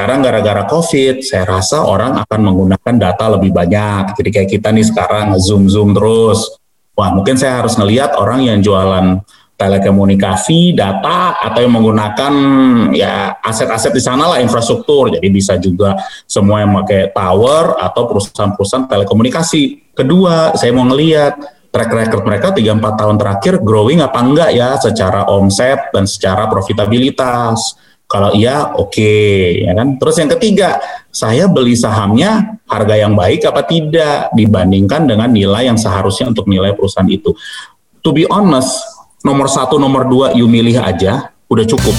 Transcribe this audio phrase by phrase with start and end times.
[0.00, 4.16] sekarang gara-gara COVID, saya rasa orang akan menggunakan data lebih banyak.
[4.16, 6.56] Jadi kayak kita nih sekarang zoom-zoom terus.
[6.96, 9.20] Wah, mungkin saya harus ngelihat orang yang jualan
[9.60, 12.32] telekomunikasi, data, atau yang menggunakan
[12.96, 15.12] ya aset-aset di sana lah infrastruktur.
[15.12, 19.92] Jadi bisa juga semua yang pakai tower atau perusahaan-perusahaan telekomunikasi.
[19.92, 21.36] Kedua, saya mau ngelihat
[21.68, 27.76] track record mereka 3-4 tahun terakhir growing apa enggak ya secara omset dan secara profitabilitas.
[28.10, 29.94] Kalau iya, oke, okay, ya kan.
[29.94, 30.82] Terus yang ketiga,
[31.14, 36.74] saya beli sahamnya harga yang baik apa tidak dibandingkan dengan nilai yang seharusnya untuk nilai
[36.74, 37.30] perusahaan itu.
[38.02, 38.82] To be honest,
[39.22, 41.94] nomor satu, nomor dua, you milih aja, udah cukup.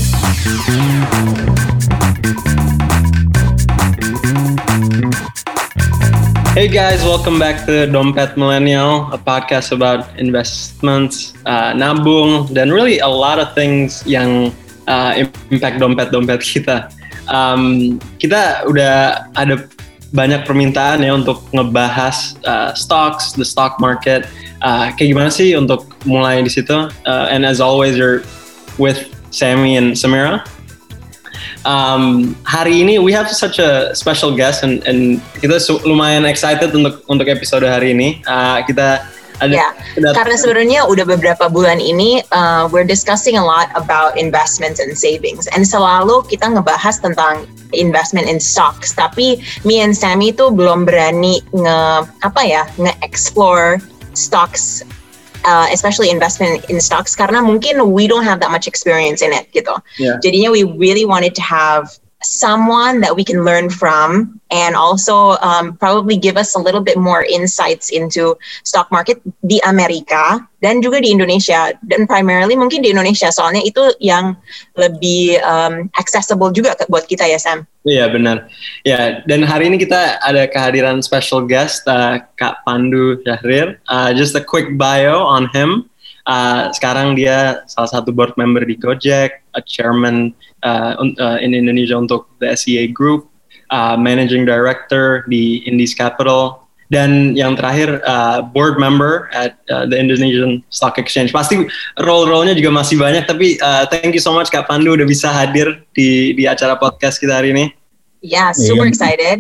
[6.52, 13.00] Hey guys, welcome back to Dompet Millennial, a podcast about investments, uh, nabung, dan really
[13.00, 14.52] a lot of things yang
[14.92, 15.12] uh,
[15.48, 16.92] impact dompet-dompet kita.
[17.32, 19.64] Um, kita udah ada
[20.12, 24.28] banyak permintaan ya untuk ngebahas uh, stocks, the stock market,
[24.60, 26.92] uh, kayak gimana sih untuk mulai di situ?
[27.08, 28.20] Uh, and as always, you're
[28.76, 30.44] with Sammy and Samira.
[31.62, 37.06] Um, hari ini we have such a special guest and, and kita lumayan excited untuk
[37.06, 38.20] untuk episode hari ini.
[38.26, 39.06] Uh, kita
[39.42, 39.68] ada, ya,
[40.14, 45.50] karena sebenarnya udah beberapa bulan ini uh, we're discussing a lot about investments and savings,
[45.52, 48.94] and selalu kita ngebahas tentang investment in stocks.
[48.94, 51.82] Tapi me and Sammy itu belum berani nge
[52.22, 53.82] apa ya nge explore
[54.14, 54.86] stocks
[55.46, 59.50] uh, especially investment in stocks karena mungkin we don't have that much experience in it
[59.56, 59.74] gitu.
[59.98, 60.22] Yeah.
[60.22, 61.90] Jadinya we really wanted to have
[62.24, 66.98] someone that we can learn from and also um, probably give us a little bit
[66.98, 72.94] more insights into stock market di Amerika dan juga di Indonesia dan primarily mungkin di
[72.94, 74.38] Indonesia soalnya itu yang
[74.78, 77.66] lebih um, accessible juga buat kita ya Sam.
[77.82, 78.46] Iya benar.
[78.86, 83.82] Ya dan hari ini kita ada kehadiran special guest uh, Kak Pandu Syahrir.
[83.90, 85.91] Uh, just a quick bio on him.
[86.30, 91.98] Uh, sekarang dia salah satu board member di Gojek, a chairman uh, uh, in Indonesia
[91.98, 93.30] untuk the SEA Group,
[93.74, 96.62] uh, managing director di Indies Capital,
[96.92, 101.32] dan yang terakhir uh, board member at uh, the Indonesian Stock Exchange.
[101.32, 101.64] Pasti
[102.04, 105.88] role-role-nya juga masih banyak, tapi uh, thank you so much Kak Pandu udah bisa hadir
[105.96, 107.66] di di acara podcast kita hari ini.
[108.22, 108.92] Yeah, super iya.
[108.92, 109.38] excited.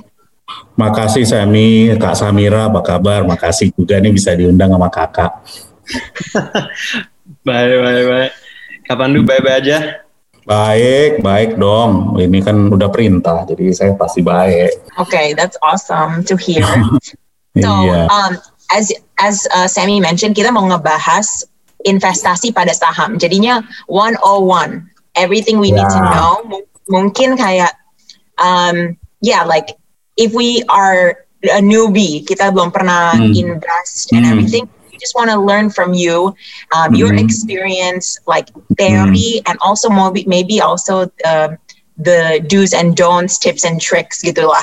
[0.79, 3.27] Makasih Sami, Kak Samira, apa kabar?
[3.27, 5.31] Makasih juga nih bisa diundang sama kakak.
[7.47, 8.31] baik, baik, baik.
[8.87, 9.77] Kapan dulu baik-baik aja?
[10.43, 12.17] Baik, baik dong.
[12.17, 14.89] Ini kan udah perintah, jadi saya pasti baik.
[14.97, 16.65] Okay, that's awesome to hear.
[17.63, 18.09] so, yeah.
[18.09, 18.35] um,
[18.73, 18.89] as
[19.21, 21.45] as uh, Sammy mentioned, kita mau ngebahas
[21.85, 23.21] investasi pada saham.
[23.21, 24.81] Jadinya 101,
[25.13, 25.85] everything we yeah.
[25.85, 26.41] need to know.
[26.41, 26.51] M
[26.89, 27.77] mungkin kayak,
[28.41, 29.77] um, yeah, like
[30.17, 33.33] if we are a newbie, kita belum pernah hmm.
[33.37, 34.31] invest and hmm.
[34.33, 34.65] everything
[35.01, 36.37] just want to learn from you,
[36.69, 37.01] um, mm-hmm.
[37.01, 39.49] your experience, like theory, mm-hmm.
[39.49, 41.49] and also maybe maybe also uh,
[41.97, 44.61] the do's and don'ts, tips and tricks gitu lah.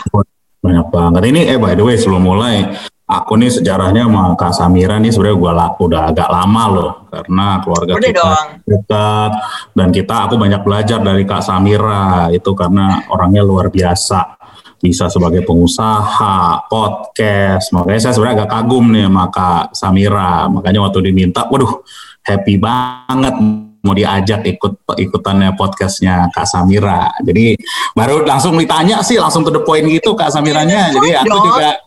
[0.63, 1.23] Banyak banget.
[1.27, 2.71] Ini eh by the way sebelum mulai,
[3.09, 5.53] aku nih sejarahnya sama Kak Samira nih sebenarnya gue
[5.89, 8.33] udah agak lama loh karena keluarga Udah kita
[8.69, 9.33] dekat
[9.73, 14.38] dan kita aku banyak belajar dari Kak Samira itu karena orangnya luar biasa
[14.79, 17.75] bisa sebagai pengusaha, podcast.
[17.75, 20.47] Makanya saya sebenarnya agak kagum nih sama Kak Samira.
[20.47, 21.83] Makanya waktu diminta, waduh
[22.23, 23.35] happy banget
[23.83, 27.11] mau diajak ikut ikutannya podcastnya Kak Samira.
[27.23, 27.59] Jadi
[27.95, 30.95] baru langsung ditanya sih langsung to the point gitu Kak Samiranya.
[30.95, 31.79] Jadi aku juga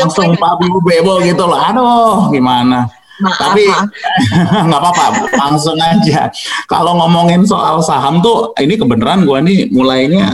[0.00, 1.60] langsung papi bebo gitu loh.
[1.60, 2.88] Aduh gimana.
[3.20, 3.68] Maaf, Tapi
[4.66, 5.04] nggak apa-apa,
[5.36, 6.32] langsung aja.
[6.66, 10.32] Kalau ngomongin soal saham tuh, ini kebenaran gue nih mulainya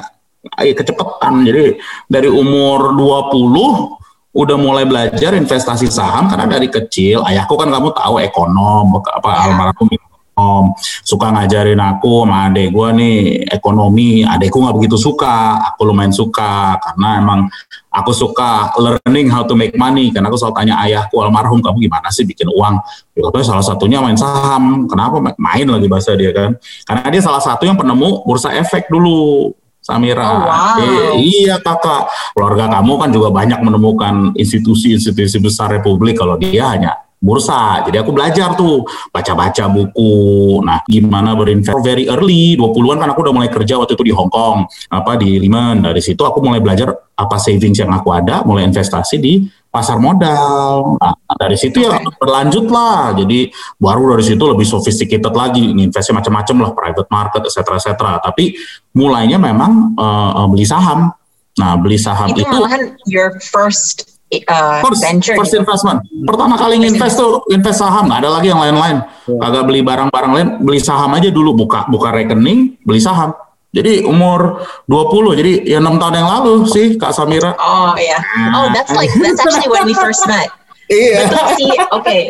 [0.57, 1.45] kecepetan.
[1.45, 1.77] Jadi
[2.09, 3.99] dari umur 20
[4.39, 9.39] udah mulai belajar investasi saham karena dari kecil ayahku kan kamu tahu ekonom apa ya.
[9.51, 10.65] almarhum ekonom.
[11.03, 13.17] Suka ngajarin aku sama adek gue nih
[13.51, 14.23] ekonomi.
[14.23, 17.51] Adekku nggak begitu suka aku lumayan suka karena emang
[17.91, 20.15] aku suka learning how to make money.
[20.15, 22.79] Karena aku selalu tanya ayahku almarhum kamu gimana sih bikin uang?
[23.19, 24.87] Ya, salah satunya main saham.
[24.87, 26.55] Kenapa main lagi bahasa dia kan?
[26.87, 29.51] Karena dia salah satu yang penemu bursa efek dulu
[29.89, 30.25] Samira.
[30.29, 30.77] Oh, wow.
[30.85, 37.09] eh, iya kakak, keluarga kamu kan juga banyak menemukan institusi-institusi besar Republik kalau dia hanya
[37.19, 37.83] bursa.
[37.89, 40.61] Jadi aku belajar tuh, baca-baca buku.
[40.63, 44.31] Nah, gimana berinvestasi very early, 20-an kan aku udah mulai kerja waktu itu di Hong
[44.31, 45.83] Kong, apa di Lehman.
[45.83, 50.97] Dari situ aku mulai belajar apa savings yang aku ada, mulai investasi di pasar modal.
[50.97, 53.13] Nah, dari situ ya berlanjut lah.
[53.15, 57.59] Jadi baru dari situ lebih sophisticated lagi, investasi macam-macam lah, private market, etc.
[57.77, 57.93] etc.
[58.19, 58.57] Tapi
[58.97, 61.13] mulainya memang uh, beli saham.
[61.59, 65.65] Nah, beli saham itu, itu malahan your first uh, first, venture first gitu.
[65.65, 66.05] investment.
[66.25, 69.03] Pertama kali invest tuh invest saham, nggak ada lagi yang lain-lain.
[69.41, 73.35] Agak beli barang-barang lain, beli saham aja dulu, buka buka rekening, beli saham.
[73.69, 77.53] Jadi umur 20, jadi ya 6 tahun yang lalu sih Kak Samira.
[77.61, 78.17] Oh iya.
[78.17, 78.57] Yeah.
[78.57, 80.49] Oh that's like that's actually when we first met.
[80.89, 81.29] Iya.
[81.29, 82.05] Betul sih, oke.
[82.05, 82.23] Okay.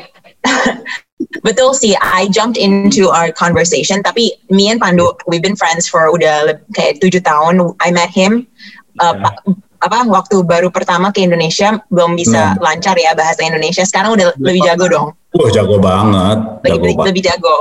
[1.47, 4.03] Betul sih, I jumped into our conversation.
[4.03, 7.63] Tapi me and Pandu, we've been friends for udah kayak tujuh tahun.
[7.83, 8.47] I met him
[8.99, 9.35] uh, yeah
[9.79, 12.63] apa waktu baru pertama ke Indonesia belum bisa hmm.
[12.63, 13.87] lancar ya bahasa Indonesia.
[13.87, 15.09] Sekarang udah lebih jago dong.
[15.29, 16.39] Wah jago banget.
[16.65, 17.57] Jago lebih, lebih jago.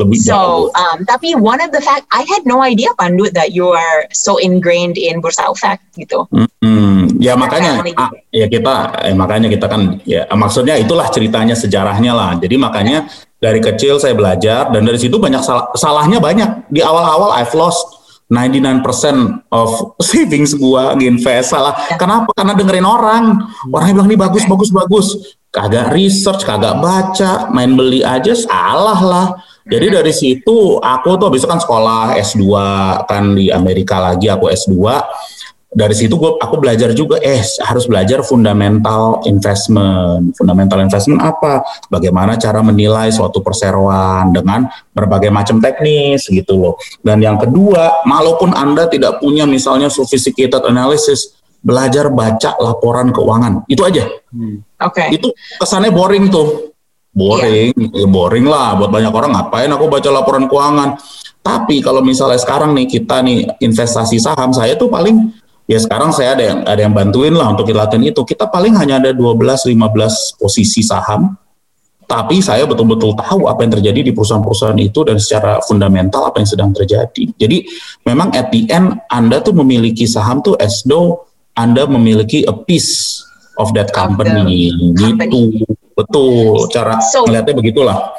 [0.00, 0.48] Lebih so, jago.
[0.72, 4.40] Um, tapi one of the fact I had no idea Pandu that you are so
[4.40, 6.24] ingrained in Bursa Efek gitu.
[6.32, 12.16] Hmm, ya makanya ah, ya kita eh, makanya kita kan ya maksudnya itulah ceritanya sejarahnya
[12.16, 12.30] lah.
[12.40, 13.04] Jadi makanya
[13.36, 16.72] dari kecil saya belajar dan dari situ banyak salah, salahnya banyak.
[16.72, 19.68] Di awal-awal I've lost 99% of
[20.00, 21.76] savings gua invest salah.
[21.92, 22.00] Ya.
[22.00, 22.32] Kenapa?
[22.32, 23.24] Karena dengerin orang.
[23.68, 25.36] Orang yang bilang ini bagus, bagus, bagus.
[25.52, 29.26] Kagak research, kagak baca, main beli aja salah lah.
[29.68, 32.44] Jadi dari situ aku tuh besok kan sekolah S2
[33.04, 34.74] kan di Amerika lagi aku S2
[35.72, 40.36] dari situ gue aku belajar juga eh harus belajar fundamental investment.
[40.36, 41.64] Fundamental investment apa?
[41.88, 46.74] Bagaimana cara menilai suatu perseroan dengan berbagai macam teknis gitu loh.
[47.00, 53.82] Dan yang kedua walaupun anda tidak punya misalnya sophisticated analysis belajar baca laporan keuangan itu
[53.86, 54.04] aja
[54.34, 54.82] hmm.
[54.82, 55.14] oke okay.
[55.14, 55.30] itu
[55.62, 56.74] kesannya boring tuh
[57.14, 58.08] boring yeah.
[58.10, 60.98] boring lah buat banyak orang ngapain aku baca laporan keuangan
[61.42, 65.34] tapi kalau misalnya sekarang nih kita nih investasi saham saya tuh paling
[65.66, 68.22] ya sekarang saya ada yang ada yang bantuin lah untuk latihan itu.
[68.22, 71.34] Kita paling hanya ada 12-15 posisi saham,
[72.06, 76.48] tapi saya betul-betul tahu apa yang terjadi di perusahaan-perusahaan itu dan secara fundamental apa yang
[76.48, 77.24] sedang terjadi.
[77.34, 77.66] Jadi
[78.06, 81.26] memang at the end Anda tuh memiliki saham tuh as though
[81.58, 83.20] Anda memiliki a piece
[83.60, 85.60] of that company, of company.
[85.60, 85.68] gitu.
[85.92, 88.16] Betul, cara so, melihatnya begitulah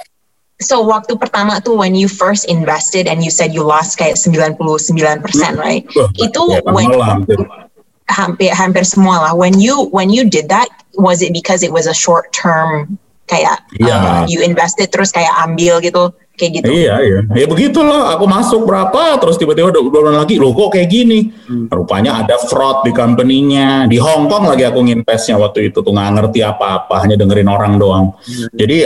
[0.64, 4.64] so waktu pertama tuh when you first invested and you said you lost kayak 99%
[4.64, 5.60] hmm.
[5.60, 5.84] right?
[5.94, 7.38] Uh, itu ya, when hampir.
[8.08, 9.34] hampir hampir semua lah.
[9.36, 13.60] When you when you did that was it because it was a short term kayak
[13.80, 14.24] yeah.
[14.24, 16.66] uh, you invested terus kayak ambil gitu kayak gitu.
[16.66, 18.18] Iya iya, ya begitulah.
[18.18, 21.30] Aku masuk berapa, terus tiba-tiba dua bulan lagi, loh kok kayak gini?
[21.46, 21.70] Hmm.
[21.70, 23.86] Rupanya ada fraud di company-nya.
[23.86, 27.78] Di Hong Kong lagi aku nginvestnya waktu itu tuh nggak ngerti apa-apa, hanya dengerin orang
[27.78, 28.18] doang.
[28.18, 28.50] Hmm.
[28.54, 28.78] Jadi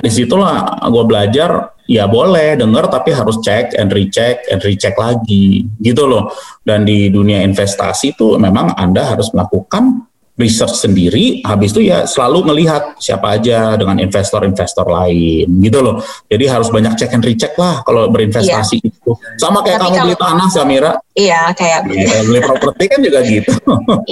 [0.00, 1.76] di situlah gue belajar.
[1.86, 6.34] Ya boleh denger, tapi harus cek and recheck and recheck lagi, gitu loh.
[6.66, 10.02] Dan di dunia investasi tuh memang anda harus melakukan
[10.36, 16.04] research sendiri, habis itu ya selalu melihat siapa aja dengan investor-investor lain gitu loh.
[16.28, 18.88] Jadi harus banyak cek and recheck lah kalau berinvestasi iya.
[18.92, 19.12] itu.
[19.40, 20.92] Sama kayak Tapi kamu kalau, beli tanah Samira.
[21.16, 23.52] Iya, kayak ya, beli properti kan juga gitu.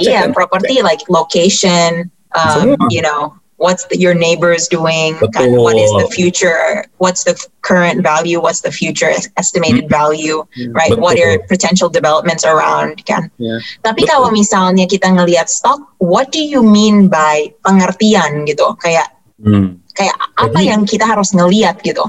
[0.01, 5.15] iya, properti like location, um, you know, what's the, your neighbors doing?
[5.19, 5.63] Betul.
[5.63, 6.85] what is the future?
[6.97, 8.41] What's the current value?
[8.41, 9.95] What's the future estimated hmm.
[9.95, 10.43] value?
[10.71, 10.91] Right?
[10.91, 11.03] Betul.
[11.03, 13.03] what are potential developments around?
[13.05, 13.59] Kan yeah.
[13.83, 14.11] tapi Betul.
[14.11, 18.75] kalau misalnya kita ngelihat stock what do you mean by pengertian gitu?
[18.79, 19.79] Kayak hmm.
[19.95, 22.03] kayak apa Jadi, yang kita harus ngelihat gitu?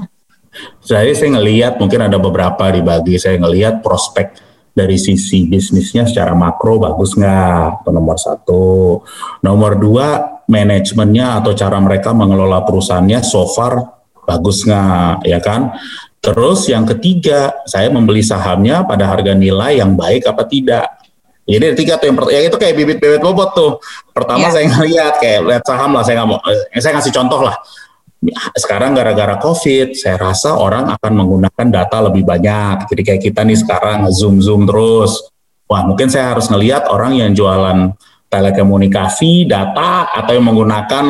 [0.81, 3.21] Saya saya ngelihat mungkin ada beberapa dibagi.
[3.21, 4.41] Saya ngelihat prospek
[4.73, 7.85] dari sisi bisnisnya secara makro bagus nggak?
[7.89, 9.01] Nomor satu.
[9.45, 15.75] Nomor dua manajemennya atau cara mereka mengelola perusahaannya so far bagus nggak ya kan
[16.19, 20.87] terus yang ketiga saya membeli sahamnya pada harga nilai yang baik apa tidak
[21.47, 23.79] jadi tiga tuh yang pertama ya itu kayak bibit bibit bobot tuh
[24.11, 24.51] pertama yeah.
[24.51, 27.55] saya ngeliat kayak lihat saham lah saya nggak mau eh, saya ngasih contoh lah
[28.57, 32.89] sekarang gara-gara COVID, saya rasa orang akan menggunakan data lebih banyak.
[32.89, 35.29] Jadi kayak kita nih sekarang zoom-zoom terus.
[35.69, 37.93] Wah, mungkin saya harus ngelihat orang yang jualan
[38.27, 41.05] telekomunikasi, data, atau yang menggunakan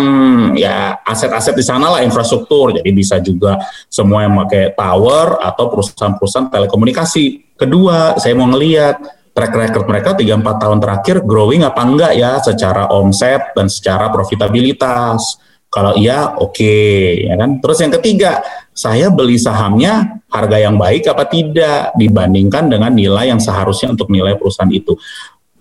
[0.53, 2.77] ya aset-aset di sana lah infrastruktur.
[2.77, 3.57] Jadi bisa juga
[3.89, 7.57] semua yang pakai tower atau perusahaan-perusahaan telekomunikasi.
[7.57, 9.01] Kedua, saya mau ngelihat
[9.33, 15.41] track record mereka 3-4 tahun terakhir growing apa enggak ya secara omset dan secara profitabilitas
[15.67, 17.59] kalau iya, oke, okay, ya kan.
[17.59, 18.39] Terus yang ketiga,
[18.71, 24.39] saya beli sahamnya harga yang baik apa tidak dibandingkan dengan nilai yang seharusnya untuk nilai
[24.39, 24.95] perusahaan itu.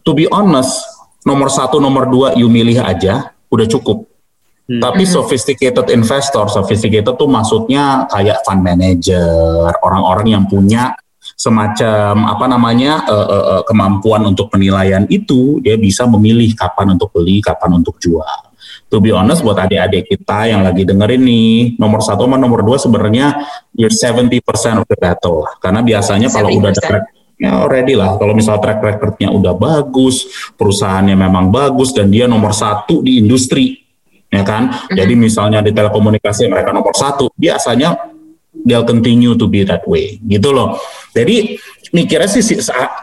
[0.06, 0.78] To be honest,
[1.26, 4.06] nomor satu, nomor dua, you milih aja, udah cukup.
[4.66, 4.82] Hmm.
[4.82, 5.18] Tapi mm-hmm.
[5.18, 10.94] sophisticated investor, sophisticated tuh maksudnya kayak fund manager, orang-orang yang punya
[11.34, 17.10] semacam apa namanya uh, uh, uh, kemampuan untuk penilaian itu, dia bisa memilih kapan untuk
[17.10, 18.46] beli, kapan untuk jual.
[18.86, 22.78] to be honest buat adik-adik kita yang lagi dengerin nih nomor satu sama nomor dua
[22.78, 23.34] sebenarnya
[23.74, 24.38] you're 70%
[24.78, 28.16] of the battle karena biasanya kalau udah track ya already lah.
[28.16, 33.84] Kalau misal track recordnya udah bagus perusahaannya memang bagus dan dia nomor satu di industri
[34.26, 34.68] ya kan?
[34.68, 34.96] Mm-hmm.
[34.96, 37.94] jadi misalnya di telekomunikasi mereka nomor satu biasanya
[38.66, 40.80] they'll continue to be that way gitu loh.
[41.14, 41.56] Jadi
[41.94, 42.42] mikirnya sih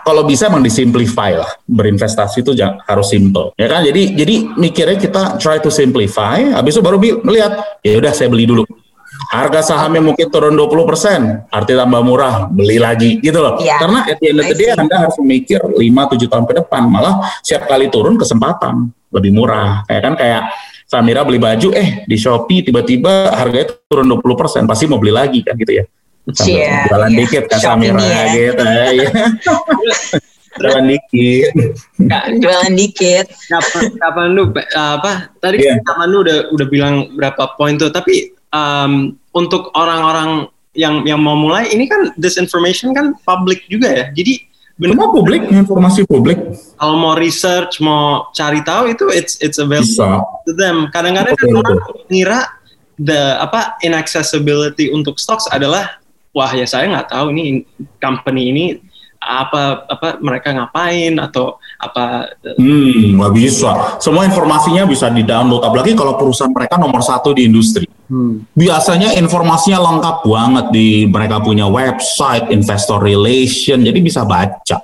[0.03, 1.49] kalau bisa emang disimplify lah.
[1.63, 3.85] Berinvestasi itu harus simple ya kan?
[3.85, 8.49] Jadi jadi mikirnya kita try to simplify habis itu baru melihat ya udah saya beli
[8.49, 8.67] dulu
[9.33, 13.81] harga sahamnya mungkin turun 20% arti tambah murah beli lagi gitu loh yeah.
[13.81, 17.17] karena at the end of the day Anda harus memikir 5-7 tahun ke depan malah
[17.41, 20.43] siap kali turun kesempatan lebih murah kayak kan kayak
[20.85, 25.57] Samira beli baju eh di Shopee tiba-tiba harganya turun 20% pasti mau beli lagi kan
[25.57, 25.83] gitu ya
[26.45, 27.19] yeah, jualan yeah.
[27.25, 28.23] dikit kan Samira ya.
[28.37, 28.63] gitu
[29.01, 29.09] ya.
[30.61, 31.51] jualan dikit
[32.37, 35.81] jualan dikit kapan kapan lu apa tadi yeah.
[35.81, 41.37] kapan lu udah udah bilang berapa poin tuh tapi um, untuk orang-orang yang yang mau
[41.37, 44.05] mulai ini kan disinformation kan public juga ya.
[44.13, 45.41] Jadi benar Semua publik?
[45.53, 46.37] Informasi publik?
[46.77, 50.21] Kalau mau research mau cari tahu itu it's it's available Bisa.
[50.49, 50.89] to them.
[50.89, 51.77] Kadang-kadang kan orang
[52.09, 52.41] ngira
[52.97, 56.01] the apa inaccessibility untuk stocks adalah
[56.33, 57.65] wah ya saya nggak tahu ini
[58.01, 58.65] company ini
[59.23, 64.01] apa apa mereka ngapain atau apa hmm nggak bisa.
[64.01, 68.53] Semua informasinya bisa di download apalagi kalau perusahaan mereka nomor satu di industri hmm.
[68.53, 74.77] biasanya informasinya lengkap banget di mereka punya website investor relation jadi bisa baca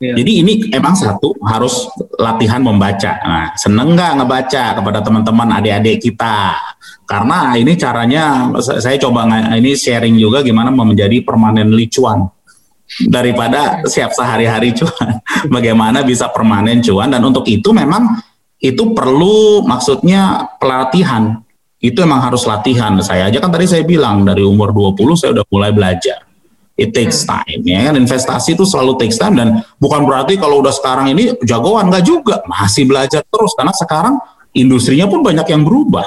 [0.00, 0.16] yeah.
[0.16, 6.56] jadi ini emang satu harus latihan membaca nah seneng nggak ngebaca kepada teman-teman adik-adik kita
[7.04, 12.24] karena ini caranya saya coba ini sharing juga gimana menjadi permanen licuan
[13.08, 15.20] daripada siap sehari-hari cuan.
[15.54, 18.20] Bagaimana bisa permanen cuan dan untuk itu memang
[18.62, 21.42] itu perlu maksudnya pelatihan.
[21.82, 22.94] Itu emang harus latihan.
[23.02, 26.22] Saya aja kan tadi saya bilang dari umur 20 saya udah mulai belajar.
[26.78, 27.28] It takes hmm.
[27.28, 27.94] time ya kan?
[27.98, 29.48] Investasi itu selalu takes time dan
[29.82, 32.38] bukan berarti kalau udah sekarang ini jagoan nggak juga.
[32.46, 34.14] Masih belajar terus karena sekarang
[34.54, 36.06] industrinya pun banyak yang berubah.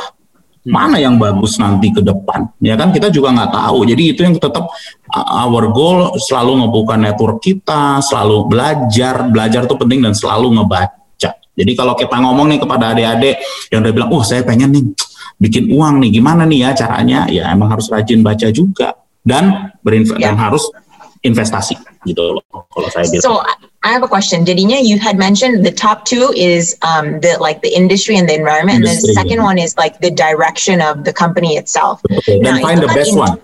[0.65, 2.89] Mana yang bagus nanti ke depan ya kan?
[2.89, 3.85] Kita juga nggak tahu.
[3.85, 4.65] Jadi itu yang tetap
[5.13, 9.27] our goal selalu ngebuka network kita selalu belajar.
[9.29, 11.04] Belajar itu penting dan selalu ngebaca
[11.55, 13.35] jadi kalau kita ngomong nih kepada adik-adik
[13.71, 14.83] yang udah bilang oh saya pengen nih
[15.39, 18.95] bikin uang nih gimana nih ya caranya ya emang harus rajin baca juga
[19.25, 20.31] dan berinvestasi yeah.
[20.31, 20.69] dan harus
[21.25, 23.25] investasi gitu loh kalau saya bilang.
[23.25, 23.41] So
[23.81, 24.45] I have a question.
[24.45, 28.37] Jadinya you had mentioned the top two is um, the like the industry and the
[28.37, 29.49] environment, industry, and the second yeah.
[29.49, 32.05] one is like the direction of the company itself.
[32.05, 33.41] Okay, then find the best one.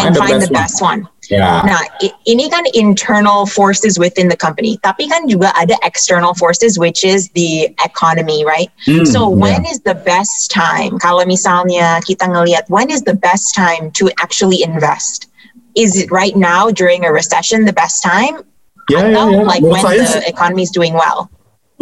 [0.00, 1.04] And find, the best, one.
[1.04, 1.11] one.
[1.30, 1.62] Yeah.
[1.62, 1.86] Nah,
[2.26, 7.30] ini kan internal forces within the company, tapi kan juga ada external forces, which is
[7.38, 8.74] the economy, right?
[8.90, 9.70] Mm, so when yeah.
[9.70, 10.98] is the best time?
[10.98, 15.30] Kalau misalnya kita ngelihat, when is the best time to actually invest?
[15.74, 18.42] is it right now during a recession the best time?
[18.90, 19.42] Yeah, yeah, yeah.
[19.42, 21.30] Like menurut when the economy is doing well.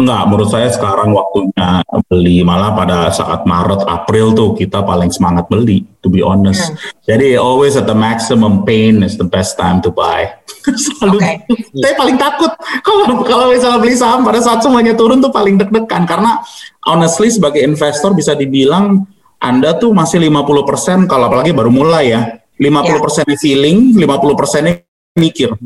[0.01, 5.45] Enggak, menurut saya sekarang waktunya beli malah pada saat Maret April tuh kita paling semangat
[5.53, 6.73] beli to be honest.
[6.73, 7.05] Hmm.
[7.05, 10.33] Jadi always at the maximum pain is the best time to buy.
[10.89, 11.21] Selalu.
[11.21, 11.35] Okay.
[11.85, 12.49] Saya paling takut
[12.81, 16.41] kalau kalau misalnya beli saham pada saat semuanya turun tuh paling deg-degan karena
[16.89, 19.05] honestly sebagai investor bisa dibilang
[19.37, 24.75] Anda tuh masih 50% kalau apalagi baru mulai ya 50% persennya feeling, 50% persennya
[25.17, 25.57] mikir.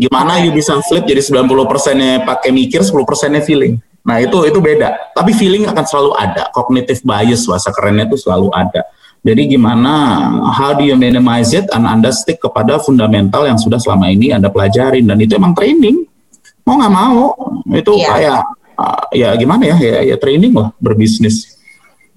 [0.00, 3.76] Gimana you bisa flip jadi 90 persennya pakai mikir, 10 persennya feeling.
[4.00, 5.12] Nah itu itu beda.
[5.12, 6.48] Tapi feeling akan selalu ada.
[6.56, 8.88] Cognitive bias bahasa kerennya itu selalu ada.
[9.20, 9.92] Jadi gimana,
[10.56, 14.48] how do you minimize it and Anda stick kepada fundamental yang sudah selama ini Anda
[14.48, 15.04] pelajarin.
[15.04, 16.08] Dan itu emang training.
[16.64, 17.36] Mau nggak mau,
[17.68, 18.08] itu yeah.
[18.08, 18.40] kayak,
[18.80, 21.59] uh, ya gimana ya, ya, ya training lah berbisnis.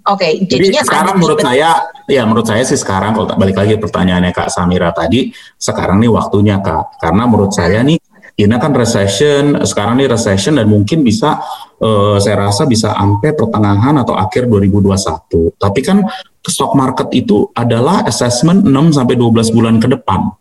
[0.04, 1.80] Oke, okay, jadi sekarang menurut saya,
[2.12, 6.60] ya menurut saya sih sekarang kalau balik lagi pertanyaannya Kak Samira tadi, sekarang nih waktunya
[6.60, 7.96] Kak, karena menurut saya nih
[8.34, 11.40] ini kan recession, sekarang nih recession dan mungkin bisa,
[11.80, 15.56] uh, saya rasa bisa sampai pertengahan atau akhir 2021.
[15.56, 16.04] Tapi kan
[16.44, 20.36] stock market itu adalah assessment 6 sampai 12 bulan ke depan.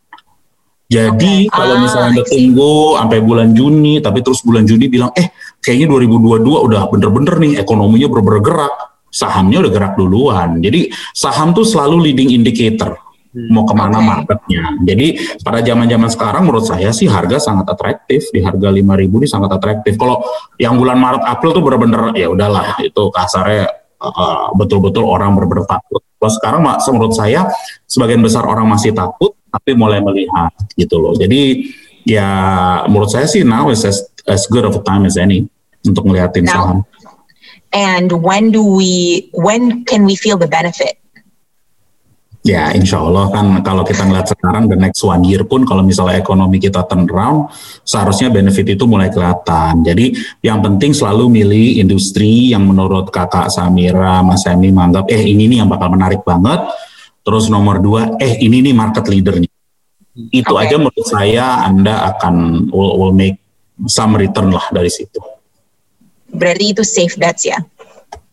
[0.91, 1.55] Jadi okay.
[1.55, 5.31] kalau misalnya ah, Anda tunggu sampai bulan Juni, tapi terus bulan Juni bilang, eh
[5.63, 10.59] kayaknya 2022 udah bener-bener nih ekonominya bergerak sahamnya udah gerak duluan.
[10.65, 12.97] Jadi saham tuh selalu leading indicator
[13.37, 13.53] hmm.
[13.53, 14.09] mau ke mana okay.
[14.09, 14.63] marketnya.
[14.89, 15.07] Jadi
[15.45, 19.95] pada zaman-zaman sekarang menurut saya sih harga sangat atraktif di harga 5000 ini sangat atraktif.
[20.01, 20.25] Kalau
[20.57, 23.69] yang bulan Maret April tuh bener-bener ya udahlah itu kasarnya
[24.01, 26.01] uh, betul-betul orang bener-bener takut.
[26.17, 27.51] Kalau sekarang menurut saya
[27.85, 31.13] sebagian besar orang masih takut tapi mulai melihat gitu loh.
[31.13, 31.69] Jadi
[32.09, 32.31] ya
[32.89, 35.45] menurut saya sih now is as, as good of a time as any
[35.83, 36.87] untuk ngeliatin saham
[37.73, 41.03] and when do we when can we feel the benefit
[42.43, 46.19] Ya, insya Allah kan kalau kita ngeliat sekarang the next one year pun kalau misalnya
[46.19, 47.55] ekonomi kita turn around,
[47.87, 49.87] seharusnya benefit itu mulai kelihatan.
[49.87, 50.11] Jadi
[50.43, 55.63] yang penting selalu milih industri yang menurut kakak Samira, Mas Emi menganggap, eh ini nih
[55.63, 56.67] yang bakal menarik banget.
[57.23, 59.51] Terus nomor dua, eh ini nih market leadernya.
[60.35, 60.67] Itu okay.
[60.67, 63.39] aja menurut saya Anda akan will, will make
[63.87, 65.23] some return lah dari situ.
[66.33, 67.61] Berarti itu safe bets ya?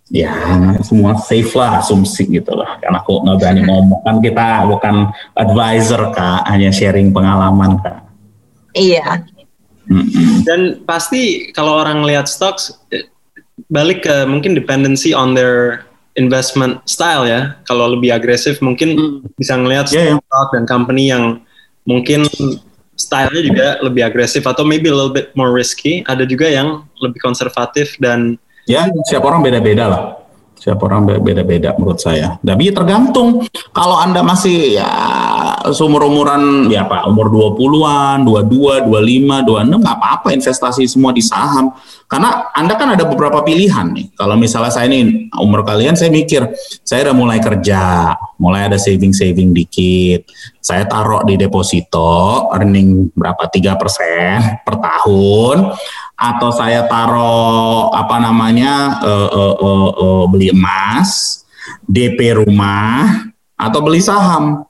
[0.10, 0.34] ya
[0.82, 2.82] semua safe lah asumsi gitu lah.
[2.82, 4.02] Karena aku nggak berani ngomong.
[4.04, 4.96] Kan kita bukan
[5.38, 6.42] advisor kak.
[6.50, 8.04] Hanya sharing pengalaman kak.
[8.74, 9.26] Iya.
[10.46, 12.78] Dan pasti kalau orang lihat stocks
[13.74, 15.86] balik ke mungkin dependency on their
[16.18, 17.58] investment style ya.
[17.66, 19.38] Kalau lebih agresif mungkin mm.
[19.38, 20.22] bisa ngelihat yeah, yeah.
[20.22, 21.42] stock dan company yang
[21.90, 22.30] mungkin
[23.00, 27.24] stylenya juga lebih agresif atau maybe a little bit more risky ada juga yang lebih
[27.24, 28.36] konservatif dan
[28.70, 30.02] Ya, siapa orang beda-beda lah.
[30.60, 32.36] Siapa orang beda-beda menurut saya.
[32.44, 33.48] Tapi tergantung.
[33.72, 34.92] Kalau Anda masih ya
[35.72, 41.72] seumur-umuran ya Pak, umur 20-an, 22, 25, 26 nggak apa-apa investasi semua di saham.
[42.12, 44.12] Karena Anda kan ada beberapa pilihan nih.
[44.20, 46.44] Kalau misalnya saya ini umur kalian saya mikir,
[46.84, 50.28] saya udah mulai kerja, mulai ada saving-saving dikit.
[50.60, 55.58] Saya taruh di deposito earning berapa 3% per tahun
[56.20, 61.42] atau saya taruh apa namanya uh, uh, uh, uh, beli emas,
[61.88, 64.68] DP rumah atau beli saham.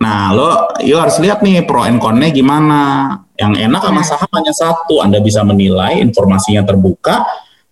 [0.00, 3.12] Nah, lo yo harus lihat nih pro and con-nya gimana.
[3.36, 7.20] Yang enak sama saham hanya satu, Anda bisa menilai informasinya terbuka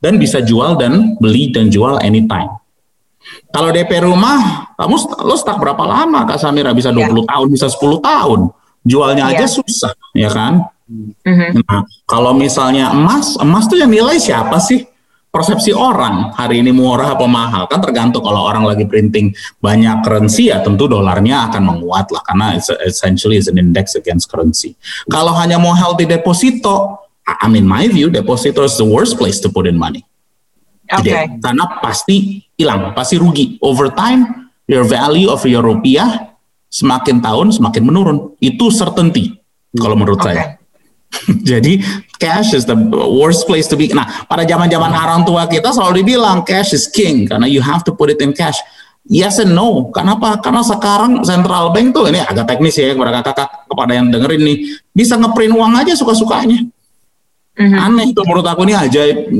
[0.04, 2.60] dan bisa jual dan beli dan jual anytime.
[3.48, 6.76] Kalau DP rumah, kamu lo stuck berapa lama Kak Samira?
[6.76, 7.24] Bisa 20 yeah.
[7.24, 8.40] tahun, bisa 10 tahun.
[8.84, 9.40] Jualnya yeah.
[9.40, 10.73] aja susah, ya kan?
[10.84, 11.64] Mm-hmm.
[11.64, 14.84] Nah, kalau misalnya emas, emas tuh yang nilai siapa sih?
[15.34, 20.46] Persepsi orang hari ini murah apa mahal kan tergantung kalau orang lagi printing banyak currency
[20.54, 24.78] ya tentu dolarnya akan menguat lah karena it's essentially is an index against currency.
[25.10, 29.50] Kalau hanya mau healthy deposito, I mean my view deposito is the worst place to
[29.50, 30.06] put in money.
[30.86, 31.26] Okay.
[31.26, 32.16] Jadi, karena pasti
[32.54, 33.59] hilang, pasti rugi.
[33.59, 36.30] Over time, your value of your rupiah
[36.70, 38.38] semakin tahun semakin menurun.
[38.38, 39.35] Itu certainty
[39.74, 40.30] kalau menurut okay.
[40.30, 40.44] saya.
[41.50, 41.81] Jadi
[42.16, 43.90] cash is the worst place to be.
[43.92, 47.92] Nah, pada zaman-zaman orang tua kita selalu dibilang cash is king karena you have to
[47.92, 48.59] put it in cash.
[49.05, 49.92] Yes and no.
[49.92, 50.40] Kenapa?
[50.40, 54.59] Karena sekarang central bank tuh ini agak teknis ya kepada kakak kepada yang dengerin nih
[54.96, 56.64] bisa ngeprint uang aja suka-sukanya.
[57.55, 57.79] Mm-hmm.
[57.79, 59.31] Aneh itu menurut aku ini ajaib,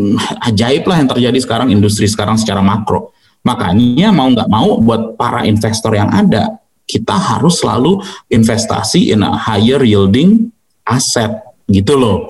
[0.47, 3.11] ajaib lah yang terjadi sekarang industri sekarang secara makro.
[3.43, 9.33] Makanya mau nggak mau buat para investor yang ada kita harus selalu investasi in a
[9.33, 10.53] higher yielding
[10.85, 12.29] asset gitu loh.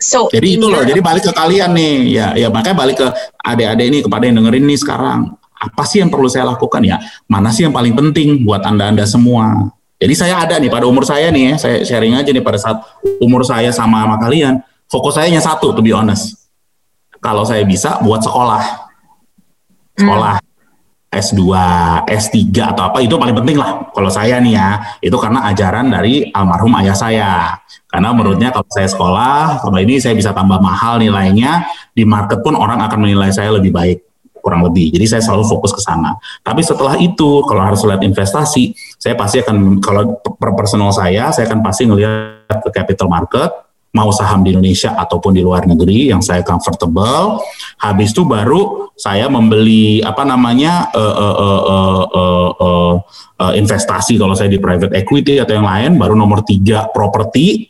[0.00, 3.08] So, jadi itu loh, jadi balik ke kalian nih, ya, ya makanya balik ke
[3.44, 5.36] adik-adik ini kepada yang dengerin nih sekarang.
[5.60, 6.96] Apa sih yang perlu saya lakukan ya?
[7.28, 9.68] Mana sih yang paling penting buat anda-anda semua?
[10.00, 12.80] Jadi saya ada nih pada umur saya nih ya, saya sharing aja nih pada saat
[13.20, 14.64] umur saya sama sama kalian.
[14.88, 16.48] Fokus saya hanya satu, to be honest.
[17.20, 18.64] Kalau saya bisa buat sekolah,
[20.00, 20.40] sekolah.
[20.40, 20.49] Hmm.
[21.10, 21.42] S2,
[22.06, 22.38] S3
[22.70, 24.78] atau apa itu paling penting lah kalau saya nih ya.
[25.02, 27.58] Itu karena ajaran dari almarhum ayah saya.
[27.90, 32.54] Karena menurutnya kalau saya sekolah kalau ini saya bisa tambah mahal nilainya di market pun
[32.54, 33.98] orang akan menilai saya lebih baik
[34.38, 34.94] kurang lebih.
[34.94, 36.14] Jadi saya selalu fokus ke sana.
[36.46, 41.50] Tapi setelah itu kalau harus lihat investasi saya pasti akan kalau per personal saya saya
[41.50, 43.50] akan pasti ngelihat ke capital market
[43.90, 47.42] mau saham di Indonesia ataupun di luar negeri yang saya comfortable.
[47.82, 52.94] Habis itu baru saya membeli apa namanya uh, uh, uh, uh, uh,
[53.42, 55.98] uh, investasi kalau saya di private equity atau yang lain.
[55.98, 57.66] Baru nomor tiga properti.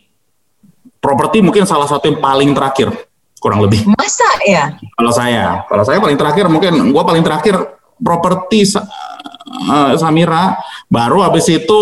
[1.00, 2.92] Properti mungkin salah satu yang paling terakhir
[3.40, 3.88] kurang lebih.
[3.96, 4.76] Masa ya?
[5.00, 7.56] Kalau saya, kalau saya paling terakhir mungkin gue paling terakhir
[7.96, 10.60] properti uh, Samira.
[10.92, 11.80] Baru habis itu